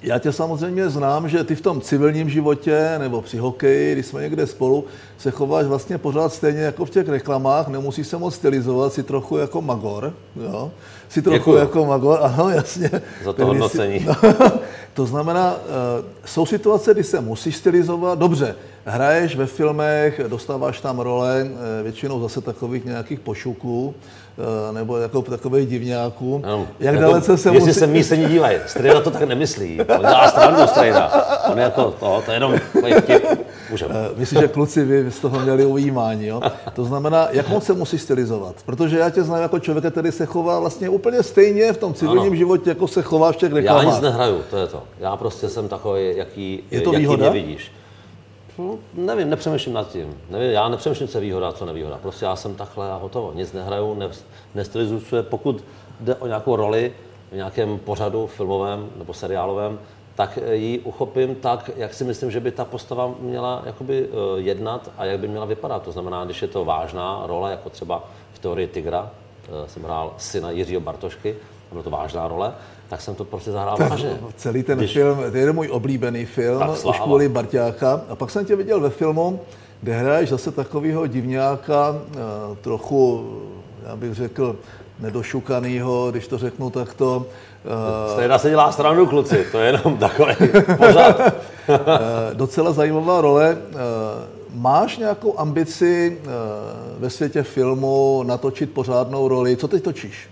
Já 0.02 0.18
tě 0.18 0.32
samozřejmě 0.32 0.88
znám, 0.88 1.28
že 1.28 1.44
ty 1.44 1.54
v 1.54 1.60
tom 1.60 1.80
civilním 1.80 2.30
životě 2.30 2.94
nebo 2.98 3.22
při 3.22 3.38
hokeji, 3.38 3.92
když 3.92 4.06
jsme 4.06 4.22
někde 4.22 4.46
spolu, 4.46 4.84
se 5.18 5.30
chováš 5.30 5.66
vlastně 5.66 5.98
pořád 5.98 6.32
stejně 6.32 6.60
jako 6.60 6.84
v 6.84 6.90
těch 6.90 7.08
reklamách, 7.08 7.68
nemusíš 7.68 8.06
se 8.06 8.18
moc 8.18 8.34
stylizovat, 8.34 8.92
si 8.92 9.02
trochu 9.02 9.36
jako 9.36 9.62
magor, 9.62 10.14
jo? 10.36 10.70
Si 11.08 11.22
trochu 11.22 11.38
Děkuju. 11.38 11.56
jako 11.56 11.86
magor, 11.86 12.18
ano, 12.22 12.50
jasně. 12.50 12.90
Za 13.24 13.32
to 13.32 13.46
hodnocení. 13.46 13.98
Si, 14.00 14.06
no, 14.40 14.52
to 14.94 15.06
znamená, 15.06 15.54
uh, 15.54 15.58
jsou 16.24 16.46
situace, 16.46 16.94
kdy 16.94 17.04
se 17.04 17.20
musíš 17.20 17.56
stylizovat, 17.56 18.18
dobře, 18.18 18.54
hraješ 18.84 19.36
ve 19.36 19.46
filmech, 19.46 20.20
dostáváš 20.28 20.80
tam 20.80 20.98
role, 20.98 21.44
uh, 21.44 21.58
většinou 21.82 22.20
zase 22.20 22.40
takových 22.40 22.84
nějakých 22.84 23.20
pošuků, 23.20 23.94
Eh, 23.94 24.21
nebo 24.72 24.96
jako 24.96 25.22
takových 25.22 25.68
divňáků. 25.68 26.42
Ano, 26.44 26.66
Jak 26.80 26.94
jako, 26.94 27.06
dalece 27.06 27.36
se 27.36 27.48
jestli 27.48 27.68
musí... 27.68 27.80
se 27.80 27.86
místení 27.86 28.24
dívají, 28.24 28.58
Strejda 28.66 29.00
to 29.00 29.10
tak 29.10 29.22
nemyslí. 29.22 29.80
On 29.80 30.00
dělá 30.00 30.28
strandu 30.28 30.66
Strejda. 30.66 31.12
On 31.52 31.58
je 31.58 31.64
jako 31.64 31.94
to, 32.00 32.22
to 32.24 32.30
je 32.30 32.36
jenom 32.36 32.54
vtip. 32.98 33.24
Eh, 33.80 34.10
myslím, 34.16 34.40
že 34.40 34.48
kluci 34.48 34.84
vy 34.84 35.10
z 35.10 35.18
toho 35.20 35.40
měli 35.40 35.66
ujímání. 35.66 36.26
Jo? 36.26 36.40
To 36.72 36.84
znamená, 36.84 37.28
jak 37.30 37.48
moc 37.48 37.64
se 37.64 37.72
musí 37.72 37.98
stylizovat? 37.98 38.54
Protože 38.66 38.98
já 38.98 39.10
tě 39.10 39.22
znám 39.22 39.42
jako 39.42 39.58
člověka, 39.58 39.90
který 39.90 40.12
se 40.12 40.26
chová 40.26 40.60
vlastně 40.60 40.88
úplně 40.88 41.22
stejně 41.22 41.72
v 41.72 41.78
tom 41.78 41.94
civilním 41.94 42.26
ano. 42.26 42.34
životě, 42.36 42.70
jako 42.70 42.88
se 42.88 43.02
chová 43.02 43.32
v 43.32 43.36
těch 43.36 43.52
reklamách. 43.52 43.84
Já 43.84 43.90
nic 43.90 44.00
nehraju, 44.00 44.42
to 44.50 44.56
je 44.56 44.66
to. 44.66 44.82
Já 45.00 45.16
prostě 45.16 45.48
jsem 45.48 45.68
takový, 45.68 46.16
jaký, 46.16 46.62
je 46.70 46.80
to 46.80 46.92
jaký 46.92 47.00
výhoda? 47.00 47.30
mě 47.30 47.40
vidíš. 47.42 47.72
No, 48.58 48.78
nevím, 48.94 49.30
nepřemýšlím 49.30 49.74
nad 49.74 49.88
tím. 49.88 50.20
Nevím, 50.30 50.50
já 50.50 50.68
nepřemýšlím, 50.68 51.08
co 51.08 51.18
je 51.18 51.22
výhoda, 51.22 51.52
co 51.52 51.66
nevýhoda. 51.66 51.98
Prostě 52.02 52.24
já 52.24 52.36
jsem 52.36 52.54
takhle 52.54 52.92
a 52.92 52.96
hotovo. 52.96 53.32
Nic 53.34 53.52
nehraju, 53.52 53.94
ne, 53.94 54.08
nestylizuju. 54.54 55.02
Pokud 55.22 55.64
jde 56.00 56.14
o 56.14 56.26
nějakou 56.26 56.56
roli 56.56 56.92
v 57.32 57.36
nějakém 57.36 57.78
pořadu 57.78 58.26
filmovém 58.26 58.88
nebo 58.96 59.14
seriálovém, 59.14 59.78
tak 60.14 60.38
ji 60.52 60.78
uchopím 60.78 61.34
tak, 61.34 61.70
jak 61.76 61.94
si 61.94 62.04
myslím, 62.04 62.30
že 62.30 62.40
by 62.40 62.50
ta 62.50 62.64
postava 62.64 63.14
měla 63.20 63.62
jakoby 63.66 64.08
uh, 64.08 64.38
jednat 64.38 64.90
a 64.98 65.04
jak 65.04 65.20
by 65.20 65.28
měla 65.28 65.44
vypadat. 65.44 65.82
To 65.82 65.92
znamená, 65.92 66.24
když 66.24 66.42
je 66.42 66.48
to 66.48 66.64
vážná 66.64 67.22
role, 67.26 67.50
jako 67.50 67.70
třeba 67.70 68.04
v 68.32 68.38
teorii 68.38 68.68
Tigra, 68.68 69.02
uh, 69.02 69.66
jsem 69.66 69.82
hrál 69.82 70.14
syna 70.18 70.50
Jiřího 70.50 70.80
Bartošky, 70.80 71.36
bylo 71.72 71.82
to 71.82 71.90
vážná 71.90 72.28
role, 72.28 72.54
tak 72.92 73.00
jsem 73.00 73.14
to 73.14 73.24
prostě 73.24 73.50
zahrál 73.50 73.76
vážně. 73.88 74.18
Celý 74.36 74.62
ten 74.62 74.78
Když... 74.78 74.92
film, 74.92 75.18
to 75.30 75.36
je 75.36 75.52
můj 75.52 75.68
oblíbený 75.68 76.24
film, 76.24 76.62
už 76.84 77.00
kvůli 77.00 77.28
Barťáka. 77.28 78.00
A 78.08 78.16
pak 78.16 78.30
jsem 78.30 78.44
tě 78.44 78.56
viděl 78.56 78.80
ve 78.80 78.90
filmu, 78.90 79.40
kde 79.80 79.96
hraješ 79.96 80.28
zase 80.28 80.52
takového 80.52 81.06
divňáka, 81.06 81.96
eh, 81.96 82.18
trochu, 82.60 83.30
já 83.86 83.96
bych 83.96 84.14
řekl, 84.14 84.56
nedošukanýho, 85.00 86.10
když 86.10 86.26
to 86.28 86.38
řeknu 86.38 86.70
takto. 86.70 87.26
Eh, 87.64 88.12
Stejná 88.12 88.38
se 88.38 88.50
dělá 88.50 88.72
stranu, 88.72 89.06
kluci, 89.06 89.46
to 89.52 89.58
je 89.58 89.66
jenom 89.66 89.96
takový 89.96 90.34
pořád. 90.76 91.20
Eh, 91.20 91.30
docela 92.34 92.72
zajímavá 92.72 93.20
role. 93.20 93.58
Máš 94.54 94.98
nějakou 94.98 95.38
ambici 95.38 96.18
ve 96.98 97.10
světě 97.10 97.42
filmu 97.42 98.22
natočit 98.26 98.72
pořádnou 98.72 99.28
roli? 99.28 99.56
Co 99.56 99.68
teď 99.68 99.82
točíš? 99.82 100.31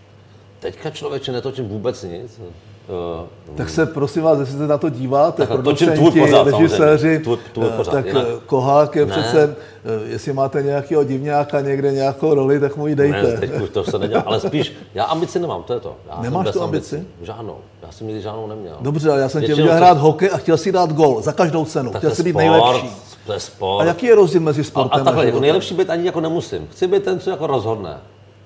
Teďka 0.60 0.90
člověče 0.90 1.32
netočím 1.32 1.68
vůbec 1.68 2.02
nic. 2.02 2.40
Uh, 2.40 3.56
tak 3.56 3.70
se 3.70 3.86
prosím 3.86 4.22
vás, 4.22 4.38
jestli 4.38 4.58
se 4.58 4.66
na 4.66 4.78
to 4.78 4.88
díváte, 4.88 5.46
tak 5.46 5.48
producenti, 5.48 6.20
režiséři, 6.44 7.22
eh, 7.32 7.36
pořád, 7.54 7.92
tak 7.92 8.06
jinak. 8.06 8.24
Eh, 8.28 8.40
Kohák 8.46 8.96
je 8.96 9.06
ne. 9.06 9.12
přece, 9.12 9.56
jestli 10.04 10.32
máte 10.32 10.62
nějakého 10.62 11.04
divňáka 11.04 11.60
někde 11.60 11.92
nějakou 11.92 12.34
roli, 12.34 12.60
tak 12.60 12.76
mu 12.76 12.86
ji 12.86 12.94
dejte. 12.94 13.22
Ne, 13.22 13.36
teď 13.38 13.60
už 13.62 13.70
to 13.70 13.84
se 13.84 13.98
nedělá, 13.98 14.22
ale 14.26 14.40
spíš, 14.40 14.72
já 14.94 15.04
ambici 15.04 15.38
nemám, 15.38 15.62
to 15.62 15.72
je 15.74 15.80
to. 15.80 15.96
Já 16.10 16.22
Nemáš 16.22 16.50
tu 16.50 16.62
ambici? 16.62 16.96
ambici? 16.96 17.08
Žádnou, 17.22 17.56
já 17.82 17.92
jsem 17.92 18.06
nikdy 18.06 18.22
žádnou 18.22 18.46
neměl. 18.46 18.76
Dobře, 18.80 19.10
ale 19.10 19.20
já 19.20 19.28
jsem 19.28 19.42
tě 19.42 19.54
viděl 19.54 19.74
hrát 19.74 19.98
hokej 19.98 20.30
a 20.32 20.36
chtěl 20.36 20.56
si 20.56 20.72
dát 20.72 20.92
gol 20.92 21.22
za 21.22 21.32
každou 21.32 21.64
cenu, 21.64 21.90
tak 21.90 22.00
chtěl 22.00 22.14
si 22.14 22.22
být 22.22 22.30
sport, 22.30 22.42
nejlepší. 22.42 22.90
To 23.26 23.32
je 23.32 23.40
sport. 23.40 23.82
A 23.82 23.84
jaký 23.84 24.06
je 24.06 24.14
rozdíl 24.14 24.40
mezi 24.40 24.64
sportem 24.64 24.98
a, 24.98 25.02
a 25.02 25.04
takhle, 25.04 25.26
jako 25.26 25.40
nejlepší 25.40 25.74
být 25.74 25.90
ani 25.90 26.06
jako 26.06 26.20
nemusím. 26.20 26.68
Chci 26.70 26.86
být 26.86 27.02
ten, 27.04 27.20
co 27.20 27.30
jako 27.30 27.46
rozhodne. 27.46 27.96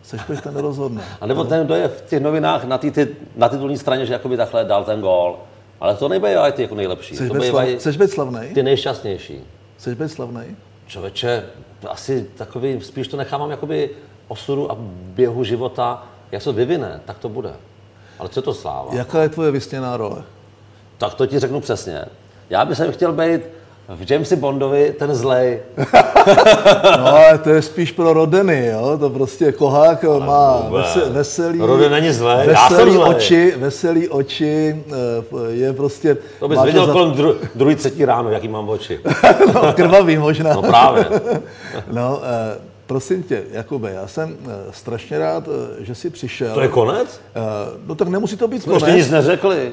Seš 0.05 0.21
ten 0.43 0.57
rozhodne. 0.57 1.03
A 1.21 1.27
nebo 1.27 1.45
ten, 1.45 1.65
kdo 1.67 1.75
je 1.75 1.89
v 1.89 2.03
těch 2.03 2.23
novinách 2.23 2.65
na, 2.65 2.79
tý, 2.79 2.91
ty, 2.91 3.17
na 3.37 3.49
titulní 3.49 3.79
straně, 3.79 4.07
že 4.07 4.13
jakoby 4.13 4.37
takhle 4.37 4.65
dal 4.65 4.85
ten 4.85 5.01
gól. 5.01 5.39
Ale 5.81 5.97
to 5.97 6.09
nebývají 6.09 6.53
ty 6.53 6.63
jako 6.63 6.75
nejlepší. 6.75 7.15
Chceš 7.15 7.29
to 7.29 7.35
být, 7.35 7.51
slav, 7.51 8.11
slavný? 8.11 8.49
Ty 8.55 8.63
nejšťastnější. 8.63 9.41
Chceš 9.77 9.95
být 9.95 10.09
slavný? 10.09 10.57
Člověče, 10.87 11.45
asi 11.89 12.27
takový, 12.37 12.81
spíš 12.81 13.09
to 13.09 13.17
nechávám 13.17 13.51
jakoby 13.51 13.91
osudu 14.29 14.73
a 14.73 14.77
běhu 14.89 15.45
života, 15.45 16.07
jak 16.33 16.43
se 16.43 16.45
to 16.45 16.53
vyvine, 16.53 17.01
tak 17.05 17.19
to 17.19 17.29
bude. 17.29 17.53
Ale 18.19 18.29
co 18.29 18.39
je 18.39 18.43
to 18.43 18.55
sláva? 18.55 18.95
Jaká 18.95 19.23
je 19.23 19.29
tvoje 19.29 19.51
vysněná 19.51 19.97
role? 19.97 20.23
Tak 20.99 21.15
to 21.15 21.27
ti 21.27 21.39
řeknu 21.39 21.61
přesně. 21.61 22.05
Já 22.51 22.65
bych 22.65 22.79
chtěl 22.91 23.13
být 23.13 23.41
v 23.89 24.11
Jamesi 24.11 24.37
Bondovi 24.37 24.95
ten 24.99 25.15
zlej. 25.15 25.59
No, 26.99 27.07
ale 27.07 27.39
to 27.39 27.51
je 27.51 27.63
spíš 27.63 27.93
pro 27.93 28.13
Rodeny, 28.13 28.67
jo? 28.67 28.97
To 29.01 29.11
prostě 29.11 29.53
Kohák 29.53 30.05
má 30.05 30.57
vůbec. 30.57 30.87
vese, 30.95 31.11
veselý, 31.11 31.59
Roden 31.61 31.93
není 31.93 32.13
zlej, 32.13 32.49
já 32.49 32.69
jsem 32.69 32.77
veselý 32.77 32.93
zlej. 32.93 33.09
oči, 33.15 33.55
veselý 33.57 34.09
oči, 34.09 34.85
eh, 34.89 34.95
je 35.49 35.73
prostě... 35.73 36.17
To 36.41 36.49
bys 36.49 36.63
viděl 36.63 36.87
za- 36.87 36.93
kolem 36.93 37.11
dru, 37.13 37.35
druhý, 37.55 37.75
třetí 37.75 38.05
ráno, 38.05 38.31
jaký 38.31 38.49
mám 38.49 38.69
oči. 38.69 39.01
no, 39.55 39.73
krvavý 39.73 40.19
možná. 40.19 40.55
No 40.55 40.63
právě. 40.63 41.07
No, 41.93 42.21
eh, 42.23 42.59
prosím 42.87 43.23
tě, 43.23 43.43
Jakube, 43.51 43.91
já 43.93 44.07
jsem 44.07 44.37
eh, 44.47 44.51
strašně 44.71 45.19
rád, 45.19 45.49
že 45.79 45.95
jsi 45.95 46.11
přišel. 46.11 46.55
To 46.55 46.61
je 46.61 46.69
konec? 46.69 47.21
No 47.87 47.95
tak 47.95 48.09
nemusí 48.09 48.37
to 48.37 48.49
být 48.49 48.57
ještě 48.57 48.71
konec. 48.71 48.97
nic 48.97 49.11
neřekli. 49.11 49.73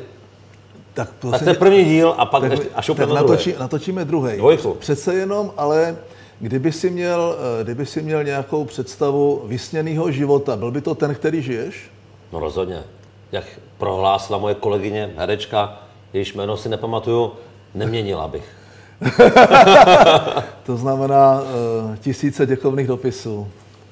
Tak, 0.94 1.08
Tak 1.08 1.16
prosím 1.20 1.44
to 1.44 1.50
je 1.50 1.56
první 1.56 1.86
díl 1.86 2.16
a 2.18 2.26
pak 2.26 2.42
tak, 2.42 2.52
ještě, 2.52 2.68
až 2.76 2.88
tak 2.88 3.10
na 3.10 3.16
natočí, 3.16 3.56
natočíme 3.60 4.06
druhý. 4.06 4.42
Přece 4.80 5.14
jenom, 5.14 5.52
ale 5.58 5.98
kdyby 6.40 6.72
si, 6.72 6.90
měl, 6.90 7.36
eh, 7.60 7.64
kdyby 7.64 7.86
si 7.86 8.02
měl 8.02 8.24
nějakou 8.24 8.66
představu 8.66 9.42
vysněného 9.46 10.12
života, 10.12 10.56
byl 10.56 10.72
by 10.72 10.82
to 10.82 10.96
ten, 10.96 11.16
který 11.16 11.42
žiješ? 11.42 11.92
No 12.34 12.40
rozhodně. 12.40 12.84
Jak 13.32 13.44
prohlásila 13.78 14.40
moje 14.40 14.56
kolegyně, 14.56 15.14
herečka, 15.18 15.82
jejíž 16.14 16.34
jméno 16.34 16.58
si 16.58 16.70
nepamatuju, 16.70 17.32
neměnila 17.76 18.28
bych. 18.28 18.46
To 20.64 20.78
znamená 20.78 21.42
uh, 21.42 21.96
tisíce 21.96 22.46
děkovných 22.46 22.88
dopisů. 22.88 23.48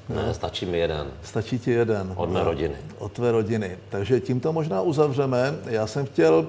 Ne, 0.08 0.34
stačí 0.34 0.66
mi 0.66 0.78
jeden. 0.78 1.06
Stačí 1.22 1.58
ti 1.58 1.70
jeden. 1.70 2.12
Od 2.16 2.30
mé 2.30 2.44
rodiny. 2.44 2.74
Od 2.98 3.12
tvé 3.12 3.32
rodiny. 3.32 3.78
Takže 3.88 4.20
tímto 4.20 4.52
možná 4.52 4.82
uzavřeme. 4.82 5.54
Já 5.66 5.86
jsem 5.86 6.06
chtěl 6.06 6.46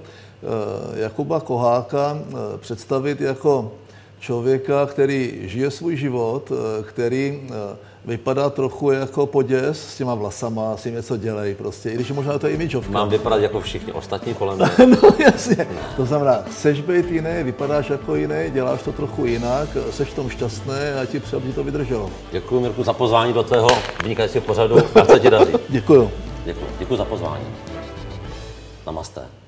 Jakuba 0.96 1.40
Koháka 1.40 2.14
uh, 2.14 2.40
představit 2.58 3.22
jako 3.22 3.72
člověka, 4.20 4.86
který 4.86 5.40
žije 5.44 5.72
svůj 5.72 5.96
život, 5.96 6.52
uh, 6.52 6.58
který 6.84 7.42
vypadá 8.06 8.50
trochu 8.50 8.92
jako 8.92 9.26
poděs 9.26 9.90
s 9.90 9.98
těma 9.98 10.16
vlasama, 10.16 10.78
s 10.78 10.84
tím 10.84 10.94
něco 10.94 11.18
dělej 11.18 11.56
prostě, 11.56 11.90
i 11.90 11.96
když 11.96 12.12
možná 12.12 12.40
to 12.40 12.48
je 12.48 12.54
imidžovka. 12.54 12.92
Mám 12.92 13.10
vypadat 13.10 13.38
jako 13.38 13.62
všichni 13.62 13.94
ostatní 13.94 14.34
kolem 14.34 14.58
mě. 14.78 14.96
No 15.02 15.10
jasně. 15.20 15.68
To 15.98 16.06
znamená, 16.06 16.44
chceš 16.52 16.82
být 16.82 17.12
jiný, 17.12 17.44
vypadáš 17.44 17.90
jako 17.90 18.16
jiný, 18.16 18.36
děláš 18.50 18.82
to 18.82 18.92
trochu 18.92 19.26
jinak, 19.26 19.70
seš 19.92 20.10
v 20.10 20.16
tom 20.16 20.30
šťastný 20.30 20.74
a 21.02 21.06
ti 21.06 21.20
přeju, 21.20 21.42
aby 21.42 21.50
ti 21.50 21.56
to 21.56 21.64
vydrželo. 21.64 22.10
Děkuji 22.32 22.60
Mirku 22.60 22.84
za 22.84 22.94
pozvání 22.94 23.34
do 23.34 23.44
tvého 23.44 23.70
vynikajícího 24.04 24.42
pořadu 24.42 24.78
a 24.96 25.04
chce 25.04 25.20
ti 25.20 25.30
dařit. 25.30 25.62
Děkuju. 25.70 26.12
Děkuji. 26.46 26.66
Děkuji 26.80 26.98
za 26.98 27.06
pozvání. 27.06 27.46
Namaste. 28.86 29.41